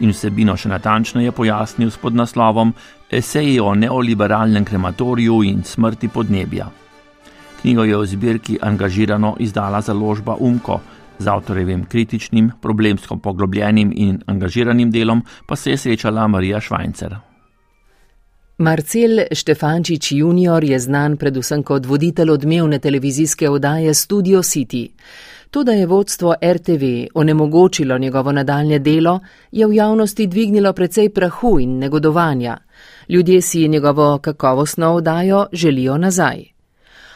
In 0.00 0.10
vsebino 0.14 0.56
še 0.56 0.68
natančno 0.68 1.20
je 1.20 1.32
pojasnil 1.32 1.90
s 1.90 1.98
podnaslovom 1.98 2.74
Eseji 3.10 3.58
o 3.60 3.74
neoliberalnem 3.74 4.64
krematoriju 4.64 5.42
in 5.42 5.64
smrti 5.64 6.08
podnebja. 6.08 6.70
Knjigo 7.60 7.84
je 7.84 7.96
v 7.96 8.06
zbirki 8.06 8.58
angažirano 8.62 9.34
izdala 9.40 9.80
založba 9.80 10.36
Umko, 10.38 10.80
z 11.18 11.28
avtorjevim 11.28 11.84
kritičnim, 11.84 12.52
problemsko 12.62 13.16
poglobljenim 13.16 13.92
in 13.96 14.20
angažiranim 14.26 14.90
delom 14.90 15.24
pa 15.46 15.56
se 15.56 15.70
je 15.70 15.76
srečala 15.76 16.28
Marija 16.28 16.60
Švajcer. 16.60 17.16
Marcel 18.58 19.28
Štefančič 19.36 20.16
junior 20.16 20.64
je 20.64 20.78
znan 20.80 21.18
predvsem 21.20 21.60
kot 21.60 21.84
voditelj 21.84 22.30
odmevne 22.32 22.78
televizijske 22.80 23.50
oddaje 23.52 23.92
Studio 23.94 24.40
City. 24.40 24.88
To, 25.50 25.60
da 25.64 25.72
je 25.72 25.86
vodstvo 25.86 26.34
RTV 26.40 27.12
onemogočilo 27.14 27.98
njegovo 27.98 28.32
nadaljne 28.32 28.78
delo, 28.78 29.20
je 29.52 29.66
v 29.66 29.76
javnosti 29.76 30.26
dvignilo 30.26 30.72
precej 30.72 31.10
prahu 31.10 31.58
in 31.60 31.78
negodovanja. 31.78 32.56
Ljudje 33.08 33.42
si 33.42 33.68
njegovo 33.68 34.18
kakovostno 34.18 34.94
oddajo 34.94 35.46
želijo 35.52 35.98
nazaj. 35.98 36.44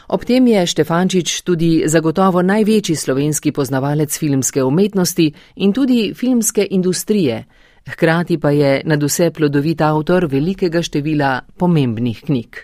Ob 0.08 0.24
tem 0.24 0.46
je 0.46 0.66
Štefančič 0.66 1.40
tudi 1.40 1.82
zagotovo 1.86 2.42
največji 2.42 2.96
slovenski 2.96 3.52
poznavalec 3.52 4.18
filmske 4.18 4.62
umetnosti 4.62 5.32
in 5.56 5.72
tudi 5.72 6.14
filmske 6.14 6.66
industrije, 6.70 7.44
hkrati 7.88 8.38
pa 8.38 8.50
je 8.50 8.82
nad 8.84 9.02
vse 9.02 9.30
plodovit 9.30 9.80
avtor 9.80 10.26
velikega 10.26 10.82
števila 10.82 11.40
pomembnih 11.56 12.22
knjig. 12.26 12.56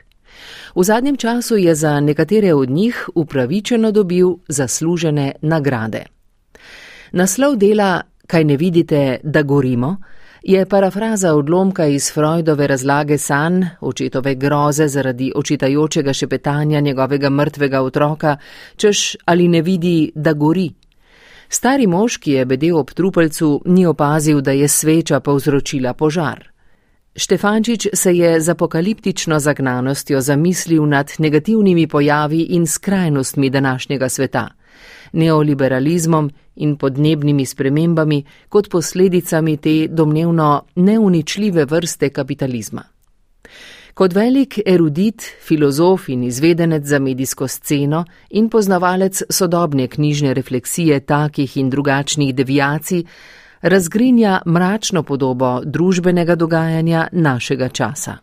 V 0.76 0.84
zadnjem 0.84 1.16
času 1.16 1.56
je 1.56 1.74
za 1.74 2.00
nekatere 2.00 2.54
od 2.54 2.70
njih 2.70 3.08
upravičeno 3.14 3.92
dobil 3.92 4.34
zaslužene 4.48 5.32
nagrade. 5.42 6.04
Naslov 7.12 7.56
dela 7.56 8.02
Kaj 8.26 8.44
ne 8.44 8.56
vidite, 8.56 9.20
da 9.22 9.42
gorimo? 9.42 9.96
je 10.42 10.66
parafraza 10.66 11.34
odlomka 11.34 11.86
iz 11.86 12.12
Freudove 12.14 12.66
razlage 12.66 13.18
sanj, 13.18 13.64
očetove 13.80 14.34
groze 14.34 14.88
zaradi 14.88 15.32
očitajočega 15.34 16.12
šepetanja 16.12 16.80
njegovega 16.80 17.30
mrtvega 17.30 17.80
otroka, 17.82 18.36
češ 18.76 19.16
ali 19.24 19.48
ne 19.48 19.62
vidi, 19.62 20.12
da 20.14 20.32
gori. 20.32 20.70
Stari 21.48 21.86
mož, 21.86 22.16
ki 22.18 22.30
je 22.30 22.44
bedel 22.44 22.78
ob 22.78 22.90
trupelcu, 22.90 23.62
ni 23.66 23.86
opazil, 23.86 24.40
da 24.40 24.50
je 24.52 24.68
sveča 24.68 25.20
povzročila 25.20 25.94
požar. 25.94 26.56
Štefančič 27.16 27.88
se 27.94 28.12
je 28.12 28.40
z 28.40 28.48
apokaliptično 28.48 29.38
zagnanostjo 29.40 30.20
zamislil 30.20 30.86
nad 30.86 31.12
negativnimi 31.18 31.86
pojavi 31.86 32.40
in 32.40 32.66
skrajnostmi 32.66 33.50
današnjega 33.50 34.08
sveta, 34.08 34.48
neoliberalizmom 35.12 36.30
in 36.56 36.76
podnebnimi 36.76 37.46
spremembami 37.46 38.24
kot 38.48 38.68
posledicami 38.70 39.56
te 39.56 39.86
domnevno 39.88 40.64
neuničljive 40.74 41.64
vrste 41.64 42.10
kapitalizma. 42.10 42.82
Kot 43.96 44.12
velik 44.12 44.58
erudit, 44.66 45.22
filozof 45.40 46.08
in 46.12 46.24
izvedenec 46.24 46.84
za 46.84 46.98
medijsko 46.98 47.48
sceno 47.48 48.04
in 48.30 48.50
poznavalec 48.52 49.22
sodobne 49.30 49.86
knjižne 49.88 50.34
refleksije 50.34 51.00
takih 51.00 51.56
in 51.56 51.70
drugačnih 51.70 52.34
devijacij, 52.34 53.04
razgrinja 53.62 54.42
mračno 54.46 55.02
podobo 55.02 55.60
družbenega 55.64 56.34
dogajanja 56.34 57.06
našega 57.12 57.68
časa. 57.68 58.16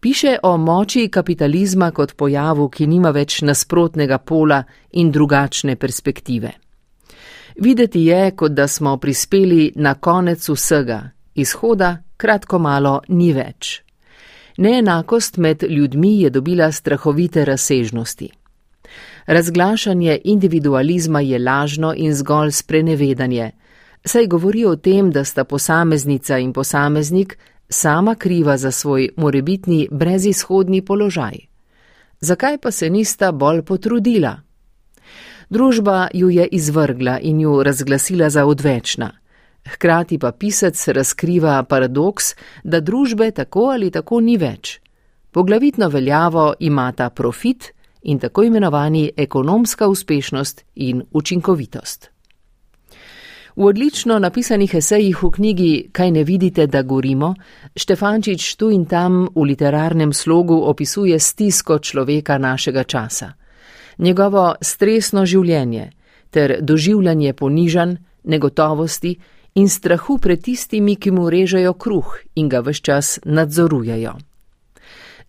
Piše 0.00 0.36
o 0.42 0.56
moči 0.56 1.08
kapitalizma 1.08 1.90
kot 1.90 2.16
pojavu, 2.16 2.68
ki 2.68 2.86
nima 2.86 3.10
več 3.10 3.42
nasprotnega 3.42 4.18
pola 4.18 4.62
in 4.90 5.10
drugačne 5.10 5.76
perspektive. 5.76 6.50
Videti 7.56 8.04
je, 8.04 8.30
kot 8.30 8.52
da 8.52 8.66
smo 8.68 8.96
prispeli 8.96 9.72
na 9.76 9.94
konec 9.94 10.48
vsega, 10.48 11.00
izhoda 11.34 11.96
kratko 12.16 12.58
malo 12.58 13.00
ni 13.08 13.32
več. 13.32 13.84
Neenakost 14.56 15.36
med 15.36 15.62
ljudmi 15.62 16.20
je 16.20 16.30
dobila 16.30 16.72
strahovite 16.72 17.44
razsežnosti. 17.44 18.30
Razglašanje 19.26 20.18
individualizma 20.24 21.20
je 21.20 21.38
lažno 21.38 21.94
in 21.96 22.14
zgolj 22.14 22.50
sprenevedanje, 22.50 23.50
saj 24.04 24.26
govori 24.26 24.64
o 24.64 24.76
tem, 24.76 25.10
da 25.10 25.24
sta 25.24 25.44
posameznica 25.44 26.38
in 26.38 26.52
posameznik 26.52 27.38
sama 27.68 28.14
kriva 28.14 28.56
za 28.56 28.70
svoj 28.70 29.08
morebitni 29.16 29.88
brezizhodni 29.90 30.82
položaj. 30.82 31.34
Zakaj 32.20 32.58
pa 32.58 32.70
se 32.70 32.90
nista 32.90 33.32
bolj 33.32 33.62
potrudila? 33.62 34.40
Družba 35.50 36.08
ju 36.14 36.30
je 36.30 36.46
izvrgla 36.46 37.18
in 37.18 37.40
ju 37.40 37.62
razglasila 37.62 38.30
za 38.30 38.44
odvečna. 38.46 39.10
Hkrati 39.72 40.18
pa 40.18 40.32
pisec 40.32 40.88
razkriva 40.88 41.62
paradoks, 41.62 42.34
da 42.64 42.80
družbe 42.80 43.30
tako 43.30 43.70
ali 43.72 43.90
tako 43.90 44.20
ni 44.20 44.36
več. 44.36 44.80
Poglavitno 45.32 45.88
veljavo 45.88 46.54
imata 46.60 47.10
profit 47.10 47.72
in 48.02 48.18
tako 48.18 48.42
imenovani 48.42 49.10
ekonomska 49.16 49.88
uspešnost 49.88 50.64
in 50.74 51.02
učinkovitost. 51.12 52.10
V 53.56 53.66
odlično 53.66 54.18
napisanih 54.18 54.74
esejih 54.74 55.22
v 55.22 55.30
knjigi 55.30 55.88
Kaj 55.92 56.10
ne 56.10 56.24
vidite, 56.24 56.66
da 56.66 56.82
gorimo, 56.82 57.34
Štefančič 57.76 58.56
tu 58.56 58.70
in 58.70 58.84
tam 58.84 59.28
v 59.34 59.44
literarnem 59.46 60.12
slogu 60.12 60.58
opisuje 60.66 61.18
stisko 61.18 61.78
človeka 61.78 62.38
našega 62.38 62.82
časa, 62.82 63.32
njegovo 63.98 64.54
stresno 64.60 65.26
življenje 65.26 65.90
ter 66.30 66.58
doživljanje 66.60 67.32
ponižanj, 67.32 67.94
negotovosti 68.24 69.14
in 69.54 69.68
strahu 69.68 70.18
pred 70.18 70.42
tistimi, 70.42 70.96
ki 70.96 71.10
mu 71.10 71.30
režejo 71.30 71.74
kruh 71.74 72.16
in 72.34 72.48
ga 72.48 72.60
vse 72.60 72.82
čas 72.82 73.18
nadzorujejo. 73.24 74.14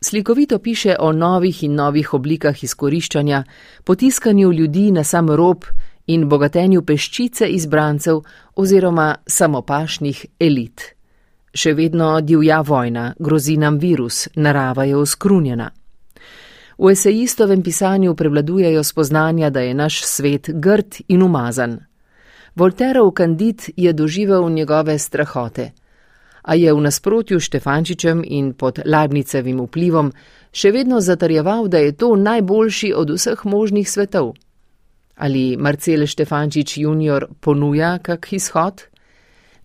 Slikovito 0.01 0.59
piše 0.59 0.95
o 0.99 1.11
novih 1.11 1.63
in 1.63 1.75
novih 1.75 2.13
oblikah 2.13 2.63
izkoriščanja, 2.63 3.43
potiskanju 3.83 4.51
ljudi 4.51 4.91
na 4.91 5.03
sam 5.03 5.29
rob 5.29 5.63
in 6.07 6.27
bogatenju 6.29 6.81
peščice 6.81 7.47
izbrancev 7.47 8.21
oziroma 8.55 9.15
samopašnih 9.27 10.25
elit. 10.39 10.81
Še 11.55 11.73
vedno 11.73 12.19
divja 12.21 12.59
vojna, 12.61 13.13
grozi 13.19 13.57
nam 13.57 13.79
virus, 13.79 14.27
narava 14.35 14.83
je 14.83 14.97
oskrunjena. 14.97 15.71
V 16.77 16.91
esejistovem 16.91 17.63
pisanju 17.63 18.15
prevladujejo 18.15 18.83
spoznanja, 18.83 19.49
da 19.49 19.61
je 19.61 19.73
naš 19.73 20.01
svet 20.03 20.49
grd 20.53 20.99
in 21.07 21.23
umazan. 21.23 21.79
Volterov 22.55 23.11
kandid 23.11 23.69
je 23.77 23.93
doživel 23.93 24.49
njegove 24.49 24.99
strahote 24.99 25.71
a 26.45 26.53
je 26.55 26.73
v 26.73 26.81
nasprotju 26.81 27.39
Štefančičem 27.39 28.21
in 28.23 28.53
pod 28.53 28.79
Leibnicevim 28.85 29.63
vplivom 29.65 30.11
še 30.53 30.71
vedno 30.71 31.01
zatarjeval, 31.01 31.67
da 31.67 31.81
je 31.81 31.95
to 31.97 32.15
najboljši 32.15 32.93
od 32.93 33.15
vseh 33.17 33.45
možnih 33.45 33.89
svetov. 33.89 34.35
Ali 35.15 35.57
Marcel 35.57 36.05
Štefančič 36.05 36.77
junior 36.77 37.27
ponuja 37.41 37.97
kak 38.03 38.33
izhod? 38.33 38.85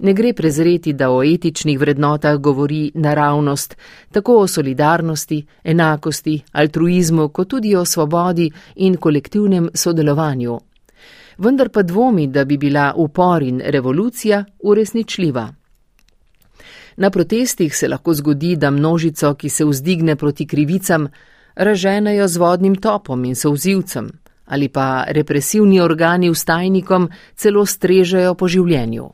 Ne 0.00 0.14
gre 0.16 0.32
prezreti, 0.32 0.94
da 0.96 1.10
o 1.12 1.20
etičnih 1.22 1.76
vrednotah 1.78 2.38
govori 2.40 2.90
naravnost, 2.94 3.76
tako 4.10 4.38
o 4.40 4.46
solidarnosti, 4.48 5.42
enakosti, 5.64 6.38
altruizmu, 6.52 7.28
kot 7.28 7.50
tudi 7.52 7.76
o 7.76 7.84
svobodi 7.84 8.48
in 8.76 8.96
kolektivnem 8.96 9.68
sodelovanju. 9.74 10.56
Vendar 11.40 11.68
pa 11.68 11.82
dvomi, 11.82 12.26
da 12.26 12.44
bi 12.44 12.56
bila 12.56 12.92
upor 12.96 13.42
in 13.42 13.62
revolucija 13.64 14.44
uresničljiva. 14.62 15.54
Na 16.96 17.10
protestih 17.10 17.76
se 17.76 17.88
lahko 17.88 18.14
zgodi, 18.14 18.56
da 18.56 18.70
množico, 18.70 19.34
ki 19.34 19.48
se 19.48 19.64
vzdigne 19.64 20.16
proti 20.16 20.46
krivicam, 20.46 21.08
raženejo 21.54 22.28
z 22.28 22.36
vodnim 22.36 22.76
topom 22.76 23.24
in 23.24 23.34
souzivcem, 23.34 24.10
ali 24.44 24.68
pa 24.68 25.04
represivni 25.08 25.80
organi 25.80 26.30
vstajnikom 26.30 27.08
celo 27.34 27.66
strežejo 27.66 28.34
po 28.34 28.48
življenju. 28.48 29.10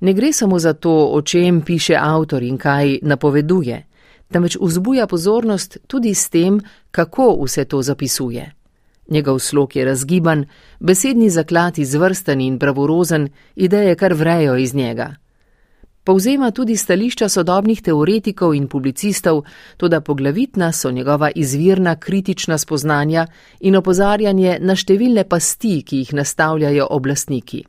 Ne 0.00 0.12
gre 0.14 0.32
samo 0.32 0.58
za 0.58 0.72
to, 0.72 0.94
o 1.10 1.22
čem 1.22 1.60
piše 1.66 1.98
avtor 1.98 2.42
in 2.42 2.58
kaj 2.58 2.98
napoveduje, 3.02 3.82
temveč 4.30 4.56
vzbuja 4.60 5.06
pozornost 5.06 5.78
tudi 5.86 6.14
s 6.14 6.30
tem, 6.30 6.60
kako 6.90 7.34
vse 7.42 7.64
to 7.64 7.82
zapisuje. 7.82 8.61
Njegov 9.12 9.38
slog 9.38 9.76
je 9.76 9.84
razgiban, 9.84 10.46
besedni 10.80 11.30
zaklad 11.30 11.78
izvrsten 11.78 12.40
in 12.40 12.58
pravorozen, 12.58 13.28
ideje 13.56 13.94
kar 13.94 14.14
vrejo 14.14 14.56
iz 14.56 14.74
njega. 14.74 15.14
Povzema 16.04 16.50
tudi 16.50 16.76
stališča 16.76 17.28
sodobnih 17.28 17.82
teoretikov 17.82 18.54
in 18.54 18.68
publicistov, 18.68 19.42
tudi 19.76 20.00
poglavitna 20.04 20.72
so 20.72 20.90
njegova 20.90 21.30
izvirna 21.34 21.96
kritična 21.96 22.58
spoznanja 22.58 23.26
in 23.60 23.76
opozarjanje 23.76 24.56
na 24.60 24.74
številne 24.76 25.24
pasti, 25.24 25.82
ki 25.86 26.00
jih 26.02 26.14
nastavljajo 26.14 26.86
oblastniki. 26.90 27.62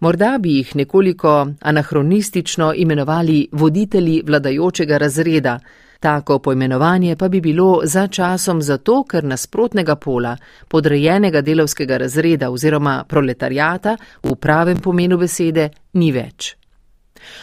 Morda 0.00 0.38
bi 0.38 0.56
jih 0.56 0.76
nekoliko 0.76 1.34
anahronistično 1.60 2.72
imenovali 2.76 3.48
voditelji 3.52 4.22
vladajočega 4.26 4.98
razreda, 4.98 5.58
tako 6.04 6.38
poimenovanje 6.38 7.16
pa 7.16 7.28
bi 7.28 7.40
bilo 7.40 7.80
za 7.84 8.06
časom 8.06 8.62
zato, 8.62 9.04
ker 9.08 9.24
nasprotnega 9.24 9.96
pola, 9.96 10.36
podrejenega 10.68 11.40
delovskega 11.40 11.96
razreda 11.96 12.50
oziroma 12.50 13.04
proletarjata 13.08 13.96
v 14.22 14.34
pravem 14.36 14.82
pomenu 14.84 15.16
besede 15.18 15.70
ni 15.94 16.10
več. 16.12 16.50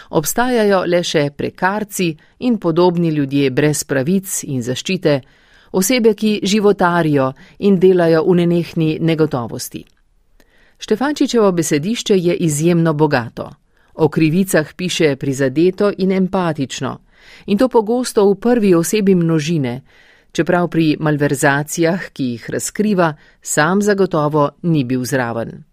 Obstajajo 0.10 0.84
le 0.86 1.02
še 1.02 1.32
prekarci 1.38 2.12
in 2.46 2.60
podobni 2.62 3.10
ljudje 3.10 3.50
brez 3.50 3.84
pravic 3.84 4.44
in 4.44 4.62
zaščite, 4.62 5.22
osebe, 5.72 6.14
ki 6.14 6.40
životarijo 6.44 7.32
in 7.66 7.80
delajo 7.82 8.28
v 8.30 8.40
nenehni 8.44 8.92
negotovosti. 9.02 9.86
Štefančičevo 10.78 11.50
besedišče 11.52 12.18
je 12.18 12.36
izjemno 12.46 12.94
bogato. 12.94 13.50
O 13.94 14.10
krivicah 14.10 14.74
piše 14.74 15.16
prizadeto 15.16 15.92
in 15.98 16.12
empatično, 16.12 17.00
in 17.46 17.58
to 17.58 17.70
pogosto 17.70 18.26
v 18.30 18.36
prvi 18.40 18.76
osebi 18.76 19.16
množine, 19.16 19.82
čeprav 20.32 20.68
pri 20.68 20.98
malverzacijah, 21.00 22.12
ki 22.14 22.24
jih 22.24 22.50
razkriva, 22.50 23.14
sam 23.42 23.82
zagotovo 23.82 24.50
ni 24.62 24.84
bil 24.84 25.04
zraven 25.06 25.72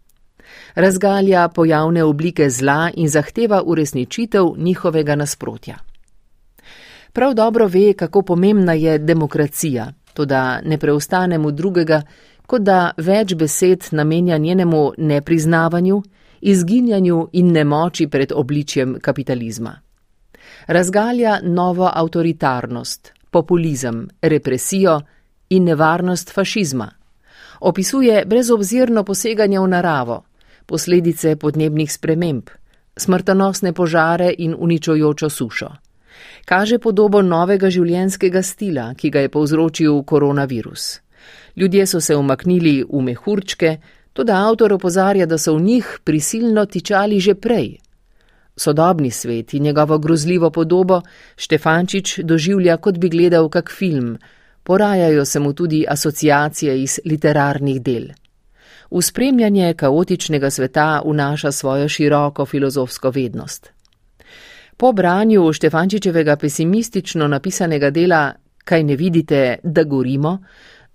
razgalja 0.75 1.49
pojavne 1.49 2.05
oblike 2.05 2.51
zla 2.51 2.91
in 2.95 3.09
zahteva 3.09 3.63
uresničitev 3.63 4.47
njihovega 4.57 5.17
nasprotja. 5.17 5.77
Prav 7.13 7.35
dobro 7.35 7.67
ve, 7.67 7.93
kako 7.93 8.23
pomembna 8.23 8.73
je 8.73 8.99
demokracija, 8.99 9.93
to 10.15 10.25
da 10.25 10.61
ne 10.61 10.79
preostane 10.79 11.39
mu 11.39 11.51
drugega, 11.51 12.03
kot 12.47 12.63
da 12.63 12.91
več 12.97 13.35
besed 13.35 13.85
namenja 13.91 14.39
njenemu 14.39 14.93
nepriznavanju, 14.99 16.03
izginjanju 16.41 17.29
in 17.33 17.53
nemoči 17.53 18.07
pred 18.07 18.33
obličjem 18.33 18.99
kapitalizma. 19.01 19.81
Razgalja 20.67 21.41
novo 21.43 21.91
avtoritarnost, 21.95 23.13
populizem, 23.31 24.09
represijo 24.23 25.01
in 25.49 25.65
nevarnost 25.65 26.33
fašizma. 26.35 26.91
Opisuje 27.61 28.25
brezobzirno 28.27 29.05
poseganje 29.05 29.61
v 29.61 29.69
naravo, 29.69 30.23
posledice 30.67 31.37
podnebnih 31.37 31.93
sprememb, 31.93 32.51
smrtonosne 32.97 33.73
požare 33.73 34.35
in 34.39 34.55
uničujočo 34.59 35.29
sušo. 35.29 35.69
Kaže 36.45 36.79
podobo 36.79 37.23
novega 37.23 37.71
življenjskega 37.71 38.43
stila, 38.43 38.93
ki 38.95 39.11
ga 39.11 39.25
je 39.25 39.29
povzročil 39.29 40.03
koronavirus. 40.03 41.01
Ljudje 41.57 41.87
so 41.87 42.01
se 42.01 42.17
umaknili 42.17 42.85
v 42.85 43.03
mehurčke, 43.03 43.77
tudi 44.13 44.33
avtor 44.33 44.73
opozarja, 44.73 45.27
da 45.27 45.39
so 45.39 45.55
v 45.57 45.63
njih 45.63 45.99
prisilno 46.05 46.67
tičali 46.67 47.21
že 47.21 47.35
prej. 47.35 47.79
Sodobni 48.59 49.11
svet 49.11 49.55
in 49.55 49.63
njegovo 49.63 49.99
grozljivo 49.99 50.51
podobo 50.51 51.03
Štefančič 51.37 52.19
doživlja, 52.25 52.77
kot 52.77 52.99
bi 52.99 53.09
gledal 53.09 53.49
kak 53.49 53.71
film, 53.71 54.17
porajajo 54.63 55.25
se 55.25 55.41
mu 55.41 55.53
tudi 55.53 55.85
asociacije 55.89 56.83
iz 56.83 57.01
literarnih 57.05 57.83
del 57.83 58.09
v 58.91 59.03
spremljanje 59.03 59.75
kaotičnega 59.75 60.51
sveta 60.51 61.03
vnaša 61.05 61.53
svojo 61.53 61.89
široko 61.89 62.47
filozofsko 62.47 63.11
vednost. 63.11 63.73
Po 64.77 64.93
branju 64.93 65.53
Štefančičevega 65.53 66.37
pesimistično 66.37 67.29
napisanega 67.29 67.91
dela 67.91 68.33
Kaj 68.65 68.83
ne 68.83 68.97
vidite, 68.97 69.59
da 69.63 69.83
gorimo, 69.85 70.39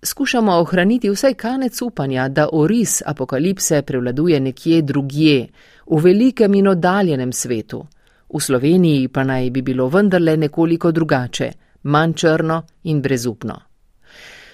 skušamo 0.03 0.51
ohraniti 0.61 1.09
vsaj 1.09 1.33
kanec 1.33 1.81
upanja, 1.81 2.27
da 2.29 2.49
oris 2.51 3.01
apokalipse 3.05 3.81
prevladuje 3.81 4.39
nekje 4.39 4.81
drugje, 4.81 5.47
v 5.87 6.01
velikem 6.03 6.53
in 6.53 6.67
oddaljenem 6.67 7.31
svetu. 7.31 7.85
V 8.33 8.41
Sloveniji 8.41 9.07
pa 9.07 9.23
naj 9.23 9.49
bi 9.49 9.61
bilo 9.61 9.87
vendarle 9.89 10.37
nekoliko 10.37 10.91
drugače, 10.91 11.51
manj 11.83 12.13
črno 12.13 12.63
in 12.83 13.01
brezupno. 13.01 13.59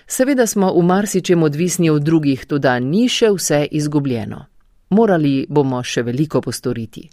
Seveda 0.07 0.47
smo 0.47 0.73
v 0.73 0.83
marsičem 0.83 1.43
odvisni 1.43 1.89
od 1.89 2.03
drugih, 2.03 2.45
tudi 2.45 2.79
ni 2.81 3.07
še 3.09 3.29
vse 3.29 3.67
izgubljeno. 3.71 4.45
Morali 4.89 5.45
bomo 5.49 5.83
še 5.83 6.01
veliko 6.03 6.41
postoriti. 6.41 7.09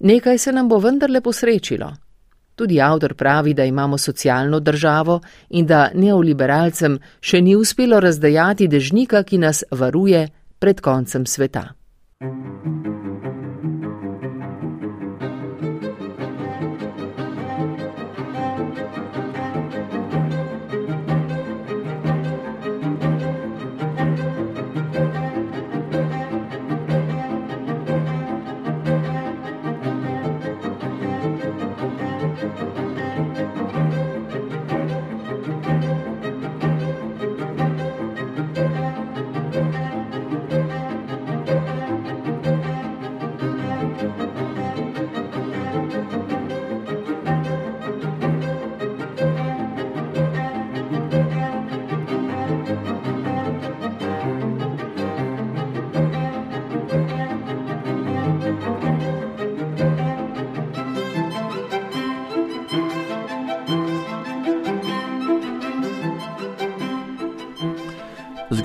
Nekaj 0.00 0.38
se 0.38 0.52
nam 0.52 0.68
bo 0.68 0.78
vendarle 0.78 1.20
posrečilo. 1.20 1.88
Tudi 2.54 2.80
avtor 2.80 3.14
pravi, 3.14 3.54
da 3.54 3.64
imamo 3.64 3.98
socialno 3.98 4.60
državo 4.60 5.20
in 5.50 5.66
da 5.66 5.90
neoliberalcem 5.94 6.98
še 7.20 7.40
ni 7.40 7.56
uspelo 7.56 8.00
razdajati 8.00 8.68
dežnika, 8.68 9.22
ki 9.22 9.38
nas 9.38 9.64
varuje 9.70 10.26
pred 10.58 10.80
koncem 10.80 11.26
sveta. 11.26 11.68
Thank 12.20 12.66
you. 12.66 12.77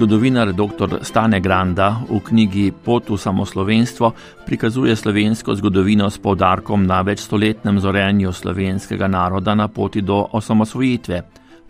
Zgodovinar 0.03 0.51
dr. 0.51 0.99
Stane 0.99 1.39
Granda 1.39 2.03
v 2.09 2.19
knjigi 2.19 2.75
Pot 2.75 3.07
v 3.07 3.15
samoslovenstvo 3.15 4.11
prikazuje 4.43 4.91
slovensko 4.99 5.55
zgodovino 5.55 6.11
s 6.11 6.19
povdarkom 6.19 6.83
na 6.83 6.99
večstoletnem 7.07 7.79
zorenju 7.79 8.35
slovenskega 8.35 9.07
naroda 9.07 9.55
na 9.55 9.71
poti 9.71 10.03
do 10.03 10.27
osamosvojitve, 10.27 11.21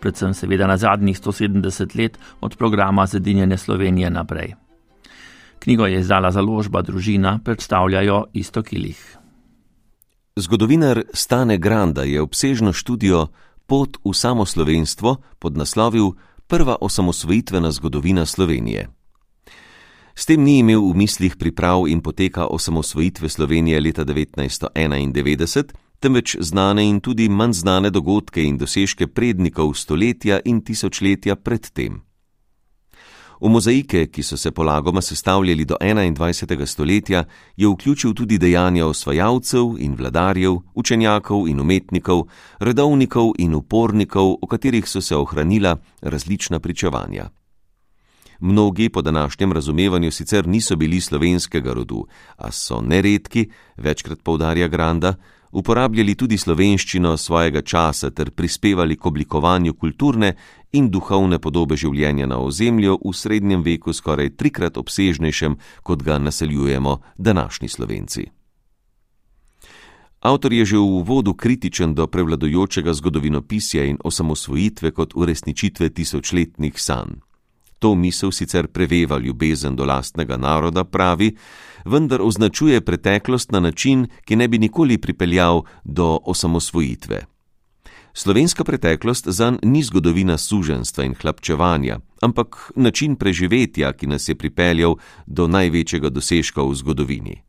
predvsem 0.02 0.34
seveda 0.34 0.66
na 0.66 0.74
zadnjih 0.74 1.14
170 1.14 1.94
let 1.94 2.18
od 2.42 2.58
programa 2.58 3.06
Zedinjene 3.06 3.54
Slovenije 3.54 4.10
naprej. 4.10 4.58
Knjigo 5.62 5.86
je 5.86 6.02
izdala 6.02 6.34
založba 6.34 6.82
Družina, 6.82 7.38
predstavljajo 7.38 8.34
isto 8.34 8.66
kilih. 8.66 8.98
Zgodovinar 10.36 11.06
Stane 11.14 11.58
Granda 11.58 12.02
je 12.02 12.18
obsežno 12.18 12.74
študijo 12.74 13.28
Pot 13.66 14.02
v 14.02 14.10
samoslovenstvo 14.10 15.38
podnaslovil 15.38 16.18
prva 16.54 16.76
osamosvojitvena 16.80 17.70
zgodovina 17.70 18.26
Slovenije. 18.26 18.88
S 20.14 20.26
tem 20.26 20.42
ni 20.42 20.58
imel 20.58 20.78
v 20.86 20.94
mislih 20.94 21.34
priprav 21.36 21.88
in 21.90 21.98
poteka 22.00 22.46
osamosvojitve 22.46 23.28
Slovenije 23.28 23.80
leta 23.80 24.04
1991, 24.04 25.72
temveč 25.98 26.36
znane 26.40 26.86
in 26.86 27.00
tudi 27.00 27.28
manj 27.28 27.52
znane 27.52 27.90
dogodke 27.90 28.42
in 28.42 28.58
dosežke 28.58 29.06
prednikov 29.06 29.74
stoletja 29.74 30.38
in 30.44 30.62
tisočletja 30.62 31.36
predtem. 31.36 32.02
V 33.44 33.48
mozaike, 33.52 34.06
ki 34.08 34.22
so 34.22 34.36
se 34.40 34.50
polagoma 34.50 35.02
sestavljali 35.02 35.64
do 35.64 35.76
21. 35.80 36.66
stoletja, 36.66 37.24
je 37.56 37.68
vključil 37.68 38.14
tudi 38.14 38.38
dejanja 38.38 38.86
osvajalcev 38.86 39.74
in 39.78 39.96
vladarjev, 39.98 40.54
učenjakov 40.74 41.48
in 41.48 41.60
umetnikov, 41.60 42.22
redovnikov 42.60 43.34
in 43.38 43.54
upornikov, 43.54 44.32
o 44.40 44.46
katerih 44.46 44.88
so 44.88 45.00
se 45.00 45.16
ohranila 45.16 45.76
različna 46.00 46.60
pričevanja. 46.60 47.28
Mnogi 48.40 48.88
po 48.88 49.02
današnjem 49.02 49.52
razumevanju 49.52 50.10
sicer 50.10 50.46
niso 50.46 50.76
bili 50.76 51.00
slovenskega 51.00 51.72
rodu, 51.72 52.06
a 52.36 52.50
so 52.50 52.80
neredki, 52.80 53.50
večkrat 53.76 54.22
poudarja 54.22 54.68
Granda, 54.68 55.14
uporabljali 55.54 56.14
tudi 56.14 56.38
slovenščino 56.38 57.16
svojega 57.16 57.62
časa 57.62 58.10
ter 58.10 58.30
prispevali 58.30 58.96
k 58.96 59.06
oblikovanju 59.06 59.74
kulturne 59.74 60.32
in 60.74 60.90
duhovne 60.90 61.38
podobe 61.38 61.76
življenja 61.78 62.26
na 62.26 62.40
ozemlju 62.42 62.98
v 63.04 63.12
srednjem 63.14 63.62
veku 63.62 63.94
skoraj 63.94 64.34
trikrat 64.36 64.76
obsežnejšem, 64.76 65.56
kot 65.82 66.02
ga 66.02 66.18
naseljujemo 66.18 66.98
današnji 67.18 67.68
slovenci. 67.68 68.26
Avtor 70.24 70.52
je 70.52 70.64
že 70.64 70.78
v 70.80 71.04
uvodu 71.04 71.34
kritičen 71.36 71.94
do 71.94 72.06
prevladojočega 72.08 72.94
zgodovinopisja 72.96 73.84
in 73.84 73.98
osamosvojitve 74.04 74.90
kot 74.90 75.12
uresničitve 75.14 75.90
tisočletnih 75.92 76.80
sanj. 76.80 77.20
To 77.78 77.92
misel 77.94 78.32
sicer 78.32 78.66
preveva 78.72 79.18
ljubezen 79.18 79.76
do 79.76 79.84
lastnega 79.84 80.36
naroda, 80.40 80.84
pravi, 80.84 81.36
vendar 81.84 82.22
označuje 82.22 82.80
preteklost 82.80 83.52
na 83.52 83.60
način, 83.60 84.08
ki 84.24 84.36
ne 84.36 84.48
bi 84.48 84.58
nikoli 84.58 84.98
pripeljal 84.98 85.62
do 85.84 86.18
osamosvojitve. 86.24 87.33
Slovenska 88.16 88.64
preteklost 88.64 89.26
zanj 89.28 89.56
ni 89.62 89.82
zgodovina 89.82 90.38
suženstva 90.38 91.04
in 91.04 91.14
hlapčevanja, 91.18 91.98
ampak 92.22 92.70
način 92.76 93.16
preživetja, 93.16 93.92
ki 93.92 94.06
nas 94.06 94.28
je 94.28 94.34
pripeljal 94.34 94.94
do 95.26 95.48
največjega 95.48 96.10
dosežka 96.10 96.62
v 96.62 96.74
zgodovini. 96.74 97.42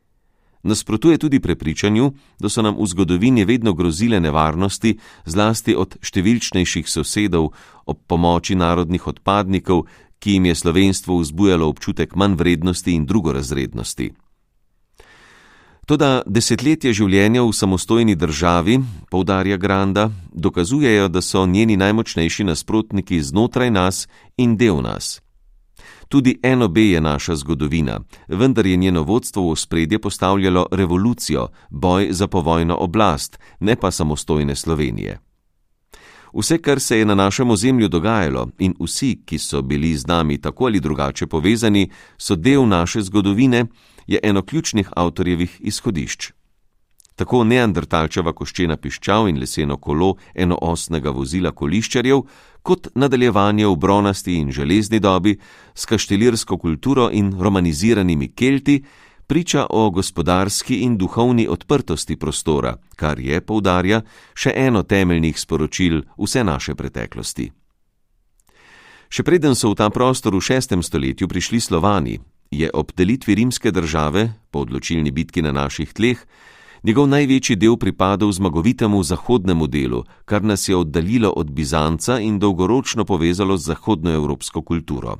Nasprotuje 0.64 1.18
tudi 1.18 1.40
prepričanju, 1.40 2.12
da 2.40 2.50
so 2.50 2.62
nam 2.62 2.76
v 2.82 2.88
zgodovini 2.88 3.46
vedno 3.46 3.74
grozile 3.74 4.20
nevarnosti, 4.20 4.98
zlasti 5.26 5.76
od 5.78 6.00
številčnejših 6.02 6.90
sosedov, 6.90 7.52
ob 7.86 8.02
pomoči 8.08 8.58
narodnih 8.58 9.08
odpadnikov, 9.08 9.86
ki 10.20 10.40
jim 10.40 10.50
je 10.50 10.56
slovenstvo 10.56 11.22
vzbujalo 11.22 11.70
občutek 11.70 12.16
manj 12.16 12.42
vrednosti 12.42 12.92
in 12.92 13.06
drugorazrednosti. 13.06 14.25
Toda 15.86 16.24
desetletje 16.26 16.96
življenja 16.98 17.44
v 17.46 17.52
samostojni 17.54 18.16
državi, 18.18 18.80
poudarja 19.14 19.58
Granda, 19.62 20.08
dokazujejo, 20.34 21.12
da 21.14 21.22
so 21.22 21.44
njeni 21.46 21.78
najmočnejši 21.78 22.44
nasprotniki 22.48 23.20
znotraj 23.22 23.70
nas 23.70 24.08
in 24.38 24.56
del 24.58 24.82
nas. 24.82 25.22
Tudi 26.10 26.40
NOB 26.42 26.78
je 26.78 27.02
naša 27.02 27.36
zgodovina, 27.36 28.00
vendar 28.28 28.66
je 28.66 28.78
njeno 28.78 29.04
vodstvo 29.04 29.52
v 29.52 29.56
spredje 29.56 30.00
postavljalo 30.02 30.66
revolucijo, 30.72 31.48
boj 31.70 32.08
za 32.12 32.28
povojno 32.28 32.78
oblast, 32.82 33.38
ne 33.60 33.76
pa 33.76 33.92
samostojne 33.92 34.56
Slovenije. 34.56 35.20
Vse, 36.34 36.58
kar 36.58 36.80
se 36.80 36.98
je 37.00 37.06
na 37.06 37.16
našem 37.16 37.52
ozemlju 37.52 37.88
dogajalo 37.88 38.48
in 38.60 38.74
vsi, 38.80 39.22
ki 39.26 39.38
so 39.38 39.62
bili 39.62 39.94
z 39.98 40.08
nami 40.08 40.42
tako 40.42 40.66
ali 40.66 40.80
drugače 40.80 41.28
povezani, 41.28 41.90
so 42.18 42.36
del 42.36 42.68
naše 42.68 43.02
zgodovine, 43.02 43.66
je 44.08 44.20
eno 44.24 44.42
ključnih 44.42 44.90
avtorjevih 44.96 45.58
izhodišč. 45.60 46.32
Tako 47.16 47.44
neandertalčeva 47.48 48.34
koščena 48.36 48.76
piščal 48.78 49.30
in 49.30 49.40
leseno 49.40 49.78
kolo 49.80 50.16
enoosnega 50.36 51.14
vozila 51.16 51.54
koliščarjev, 51.56 52.22
kot 52.62 52.90
nadaljevanje 52.96 53.68
v 53.68 53.76
bronasti 53.80 54.36
in 54.42 54.52
železni 54.52 55.00
dobi 55.00 55.38
s 55.74 55.86
kaštelirsko 55.86 56.58
kulturo 56.58 57.10
in 57.12 57.32
romaniziranimi 57.40 58.34
kelti, 58.36 58.82
priča 59.28 59.68
o 59.70 59.90
gospodarski 59.90 60.82
in 60.84 60.98
duhovni 60.98 61.48
odprtosti 61.48 62.16
prostora, 62.16 62.76
kar 62.96 63.20
je, 63.20 63.42
poudarja, 63.42 64.02
še 64.34 64.54
eno 64.56 64.84
temeljnih 64.84 65.40
sporočil 65.40 66.02
vse 66.18 66.44
naše 66.44 66.76
preteklosti. 66.76 67.52
Še 69.10 69.24
preden 69.24 69.56
so 69.56 69.72
v 69.72 69.80
ta 69.80 69.90
prostor 69.90 70.36
v 70.36 70.44
šestem 70.44 70.84
stoletju 70.84 71.28
prišli 71.32 71.62
Slovani, 71.62 72.20
je 72.60 72.70
ob 72.74 72.92
delitvi 72.98 73.36
rimske 73.36 73.72
države, 73.72 74.34
po 74.52 74.60
odločilni 74.60 75.12
bitki 75.12 75.42
na 75.42 75.52
naših 75.52 75.94
tleh, 75.94 76.18
njegov 76.84 77.08
največji 77.08 77.56
del 77.56 77.78
pripadal 77.78 78.32
zmagovitemu 78.32 79.04
zahodnemu 79.04 79.68
delu, 79.68 80.04
kar 80.26 80.44
nas 80.44 80.70
je 80.70 80.76
oddaljilo 80.76 81.30
od 81.30 81.52
Bizanca 81.52 82.20
in 82.20 82.40
dolgoročno 82.40 83.06
povezalo 83.06 83.58
z 83.58 83.66
zahodnoevropsko 83.74 84.62
kulturo. 84.62 85.18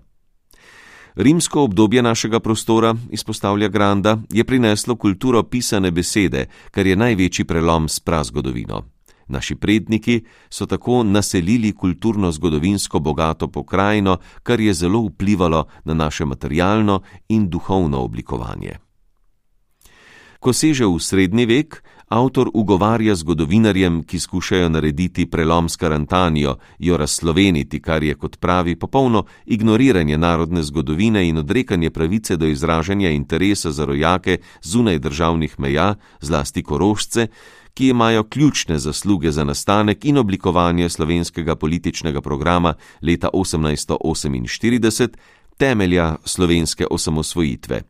Rimsko 1.16 1.64
obdobje 1.64 2.02
našega 2.02 2.40
prostora, 2.40 2.96
izpostavlja 3.10 3.68
Granda, 3.68 4.18
je 4.34 4.44
prineslo 4.44 4.96
kulturo 4.96 5.44
pisane 5.44 5.92
besede, 5.92 6.46
kar 6.72 6.88
je 6.88 6.96
največji 6.96 7.46
prelom 7.46 7.90
s 7.90 8.00
prazgodovino. 8.00 8.95
Naši 9.28 9.56
predniki 9.56 10.24
so 10.50 10.66
tako 10.66 11.04
naselili 11.04 11.74
kulturno-zgodovinsko 11.74 13.00
bogato 13.00 13.48
pokrajino, 13.48 14.18
kar 14.44 14.60
je 14.60 14.74
zelo 14.74 15.02
vplivalo 15.02 15.66
na 15.86 15.94
naše 15.94 16.26
materialno 16.26 17.02
in 17.30 17.50
duhovno 17.50 18.00
oblikovanje. 18.00 18.78
Ko 20.40 20.54
seže 20.54 20.86
v 20.86 21.00
srednji 21.02 21.46
vek, 21.50 21.82
avtor 22.14 22.52
ugovarja 22.54 23.16
zgodovinarjem, 23.16 24.04
ki 24.04 24.20
skušajo 24.20 24.70
narediti 24.70 25.26
prelom 25.26 25.70
s 25.70 25.76
karantanijo, 25.76 26.58
jo 26.80 26.98
razsloveniti, 26.98 27.82
kar 27.82 28.04
je, 28.04 28.14
kot 28.14 28.38
pravi, 28.38 28.76
popolno 28.76 29.24
ignoriranje 29.46 30.18
narodne 30.18 30.64
zgodovine 30.64 31.28
in 31.30 31.38
odrekanje 31.38 31.90
pravice 31.90 32.38
do 32.38 32.46
izražanja 32.46 33.10
interesa 33.10 33.72
za 33.72 33.86
rojake 33.86 34.38
zunaj 34.62 35.00
državnih 35.00 35.60
meja, 35.60 35.96
zlasti 36.22 36.64
korošce, 36.64 37.28
ki 37.76 37.88
imajo 37.92 38.24
ključne 38.24 38.80
zasluge 38.80 39.32
za 39.32 39.44
nastanek 39.44 40.06
in 40.06 40.18
oblikovanje 40.18 40.90
slovenskega 40.90 41.56
političnega 41.56 42.22
programa 42.22 42.74
leta 43.02 43.30
1848, 43.34 45.08
temelja 45.58 46.16
slovenske 46.26 46.88
osamosvojitve. 46.92 47.82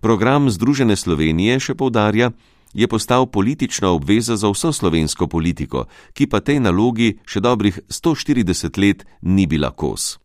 Program 0.00 0.50
Združene 0.50 0.96
Slovenije 0.96 1.60
še 1.60 1.74
povdarja, 1.74 2.30
je 2.72 2.88
postal 2.88 3.26
politična 3.26 3.90
obveza 3.90 4.36
za 4.36 4.48
vso 4.50 4.72
slovensko 4.72 5.26
politiko, 5.26 5.86
ki 6.12 6.26
pa 6.26 6.40
tej 6.40 6.60
nalogi 6.60 7.18
še 7.26 7.40
dobrih 7.40 7.80
140 7.88 8.78
let 8.78 9.04
ni 9.22 9.46
bila 9.46 9.70
kos. 9.70 10.21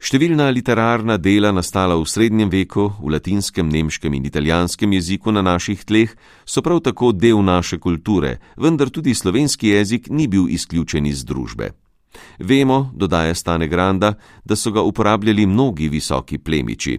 Številna 0.00 0.46
literarna 0.48 1.18
dela 1.20 1.50
nastala 1.52 1.92
v 2.00 2.06
srednjem 2.08 2.48
veku, 2.48 2.86
v 3.04 3.10
latinskem, 3.12 3.68
nemškem 3.68 4.14
in 4.16 4.24
italijanskem 4.24 4.94
jeziku 4.96 5.28
na 5.28 5.42
naših 5.44 5.82
tleh, 5.84 6.14
so 6.48 6.62
prav 6.64 6.80
tako 6.80 7.10
del 7.12 7.42
naše 7.44 7.76
kulture, 7.76 8.38
vendar 8.56 8.88
tudi 8.88 9.12
slovenski 9.12 9.74
jezik 9.74 10.08
ni 10.08 10.24
bil 10.24 10.48
izključen 10.48 11.04
iz 11.04 11.20
družbe. 11.28 11.74
Vemo, 12.40 12.88
dodaja 12.96 13.34
Stane 13.34 13.68
Granda, 13.68 14.14
da 14.42 14.56
so 14.56 14.72
ga 14.72 14.80
uporabljali 14.80 15.44
mnogi 15.46 15.90
visoki 15.92 16.38
plemiči. 16.38 16.96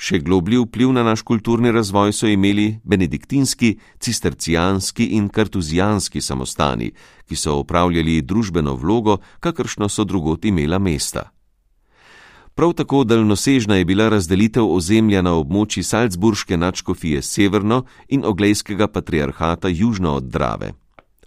Še 0.00 0.22
globlji 0.24 0.56
vpliv 0.64 0.94
na 0.96 1.02
naš 1.04 1.20
kulturni 1.20 1.68
razvoj 1.68 2.14
so 2.16 2.30
imeli 2.32 2.78
benediktinski, 2.80 3.74
cistercijanski 4.00 5.10
in 5.20 5.28
kartuzijanski 5.28 6.24
samostani, 6.24 6.88
ki 7.28 7.36
so 7.36 7.58
upravljali 7.60 8.22
družbeno 8.24 8.72
vlogo, 8.80 9.18
kakršno 9.44 9.90
so 9.92 10.08
drugot 10.08 10.48
imela 10.48 10.80
mesta. 10.80 11.28
Prav 12.60 12.72
tako 12.72 13.04
daljnosežna 13.04 13.76
je 13.76 13.84
bila 13.84 14.08
razdelitev 14.08 14.66
ozemlja 14.68 15.22
na 15.22 15.30
območji 15.32 15.80
Salzburške 15.82 16.56
načkofije 16.56 17.22
severno 17.22 17.84
in 18.08 18.24
oglejskega 18.24 18.88
patriarhata 18.88 19.68
južno 19.68 20.12
od 20.14 20.24
Drave. 20.24 20.72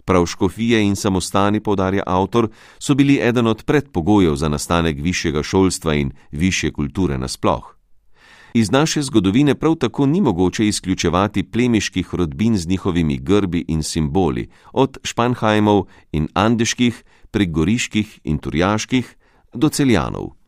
Prav 0.04 0.26
škofije 0.26 0.82
in 0.86 0.94
samostani, 0.96 1.60
povdarja 1.60 2.02
avtor, 2.06 2.48
so 2.78 2.94
bili 2.94 3.18
eden 3.22 3.46
od 3.46 3.64
predpogojev 3.64 4.36
za 4.36 4.48
nastanek 4.48 5.00
višjega 5.00 5.42
šolstva 5.42 5.94
in 5.94 6.12
više 6.30 6.70
kulture 6.70 7.18
nasploh. 7.18 7.74
Iz 8.54 8.70
naše 8.70 9.02
zgodovine 9.02 9.54
prav 9.54 9.74
tako 9.74 10.06
ni 10.06 10.20
mogoče 10.20 10.68
izključevati 10.68 11.42
plemiških 11.42 12.14
rodbin 12.14 12.56
z 12.56 12.68
njihovimi 12.68 13.18
grbi 13.18 13.64
in 13.68 13.82
simboli, 13.82 14.48
od 14.72 14.98
Španhajmov 15.02 15.84
in 16.12 16.28
Andeških, 16.34 17.04
prek 17.30 17.50
Goriških 17.50 18.20
in 18.24 18.38
Turjaških 18.38 19.16
do 19.54 19.68
Celjanov. 19.68 20.43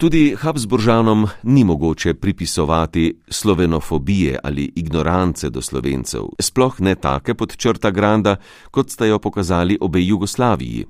Tudi 0.00 0.34
Habsburžanom 0.38 1.26
ni 1.42 1.64
mogoče 1.64 2.14
pripisovati 2.14 3.20
slovenofobije 3.28 4.38
ali 4.42 4.72
ignorance 4.76 5.50
do 5.50 5.62
slovencev, 5.62 6.22
sploh 6.38 6.80
ne 6.80 6.94
take 6.94 7.34
pod 7.34 7.56
črta 7.56 7.90
Granda, 7.90 8.36
kot 8.70 8.90
sta 8.90 9.06
jo 9.06 9.18
pokazali 9.18 9.78
obe 9.80 10.00
Jugoslaviji. 10.00 10.86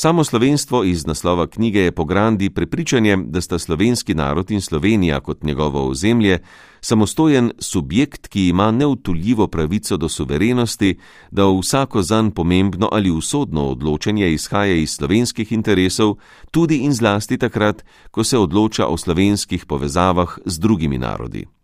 Samo 0.00 0.24
slovenstvo 0.24 0.84
iz 0.84 1.06
naslova 1.06 1.46
knjige 1.46 1.80
je 1.80 1.92
po 1.92 2.04
Grandi 2.04 2.50
prepričanje, 2.50 3.16
da 3.16 3.40
sta 3.40 3.58
slovenski 3.58 4.14
narod 4.14 4.50
in 4.50 4.60
Slovenija 4.60 5.20
kot 5.20 5.42
njegovo 5.42 5.88
ozemlje 5.88 6.38
samostojen 6.80 7.52
subjekt, 7.58 8.28
ki 8.28 8.48
ima 8.48 8.70
neutuljivo 8.70 9.46
pravico 9.46 9.96
do 9.96 10.08
suverenosti, 10.08 10.98
da 11.30 11.46
vsako 11.46 12.02
zan 12.02 12.30
pomembno 12.30 12.88
ali 12.92 13.10
usodno 13.10 13.66
odločanje 13.68 14.32
izhaja 14.32 14.74
iz 14.74 14.90
slovenskih 14.90 15.52
interesov, 15.52 16.14
tudi 16.50 16.76
in 16.76 16.92
zlasti 16.92 17.38
takrat, 17.38 17.84
ko 18.10 18.24
se 18.24 18.38
odloča 18.38 18.86
o 18.86 18.96
slovenskih 18.96 19.66
povezavah 19.66 20.38
z 20.44 20.58
drugimi 20.58 20.98
narodi. 20.98 21.57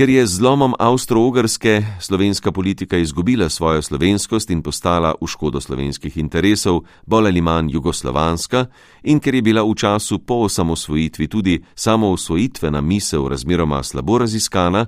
Ker 0.00 0.08
je 0.08 0.24
z 0.26 0.40
zlomom 0.40 0.72
Avstro-Ogrske 0.80 1.84
slovenska 2.00 2.52
politika 2.52 2.96
izgubila 2.96 3.48
svojo 3.48 3.82
slovenskost 3.82 4.50
in 4.50 4.62
postala 4.62 5.12
v 5.20 5.26
škodo 5.28 5.60
slovenskih 5.60 6.16
interesov 6.16 6.88
bolj 7.04 7.28
ali 7.28 7.40
manj 7.44 7.68
jugoslovanska, 7.76 8.64
in 9.04 9.20
ker 9.20 9.36
je 9.36 9.42
bila 9.44 9.60
v 9.60 9.76
času 9.76 10.24
po 10.24 10.48
osamosvojitvi 10.48 11.28
tudi 11.28 11.60
samoosvojitvena 11.74 12.80
misel 12.80 13.28
razmeroma 13.28 13.82
slabo 13.82 14.18
raziskana, 14.24 14.86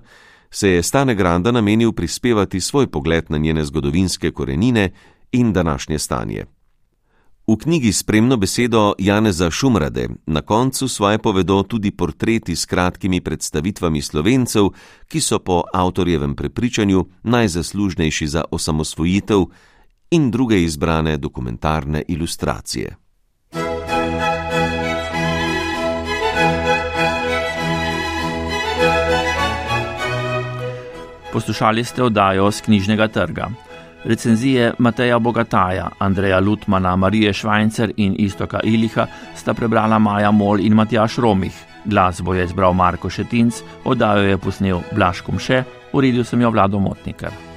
se 0.50 0.68
je 0.68 0.82
Stane 0.82 1.14
Granda 1.14 1.52
namenil 1.52 1.92
prispevati 1.92 2.60
svoj 2.60 2.86
pogled 2.86 3.28
na 3.28 3.36
njene 3.38 3.64
zgodovinske 3.64 4.30
korenine 4.32 4.90
in 5.32 5.52
današnje 5.52 5.98
stanje. 5.98 6.44
V 7.46 7.56
knjigi 7.56 7.92
spremno 7.92 8.36
besedo 8.36 8.94
Janeza 8.98 9.50
Šumrade 9.50 10.08
na 10.26 10.42
koncu 10.42 10.88
svoje 10.88 11.18
povedo 11.18 11.62
tudi 11.62 11.90
portreti 11.90 12.56
s 12.56 12.66
kratkimi 12.66 13.20
predstavitvami 13.20 14.02
slovencev, 14.02 14.68
ki 15.08 15.20
so 15.20 15.38
po 15.38 15.62
avtorjevem 15.74 16.36
prepričanju 16.38 17.06
najzaslužnejši 17.22 18.26
za 18.26 18.44
osamosvojitev 18.50 19.42
in 20.10 20.30
druge 20.30 20.62
izbrane 20.62 21.16
dokumentarne 21.16 22.02
ilustracije. 22.08 22.96
Poslušali 31.32 31.84
ste 31.84 32.02
oddajo 32.02 32.50
z 32.50 32.60
knjižnega 32.60 33.08
trga. 33.08 33.71
Recenzije 34.04 34.72
Mateja 34.78 35.18
Bogataja, 35.18 35.90
Andreja 35.98 36.40
Lutmana, 36.40 36.96
Marije 36.96 37.32
Švajcer 37.32 37.92
in 37.96 38.16
Istoka 38.18 38.60
Iliha 38.64 39.06
sta 39.34 39.54
prebrala 39.54 39.98
Maja 39.98 40.30
Mol 40.30 40.60
in 40.60 40.74
Matjaš 40.74 41.16
Romih. 41.18 41.54
Glasbo 41.84 42.34
je 42.34 42.44
izbral 42.44 42.72
Marko 42.72 43.10
Šetinc, 43.10 43.62
oddajo 43.84 44.22
je 44.22 44.38
posnel 44.38 44.82
Blaškom 44.94 45.38
še, 45.38 45.64
uredil 45.92 46.24
sem 46.24 46.40
jo 46.40 46.50
vlado 46.50 46.78
Motnikar. 46.78 47.51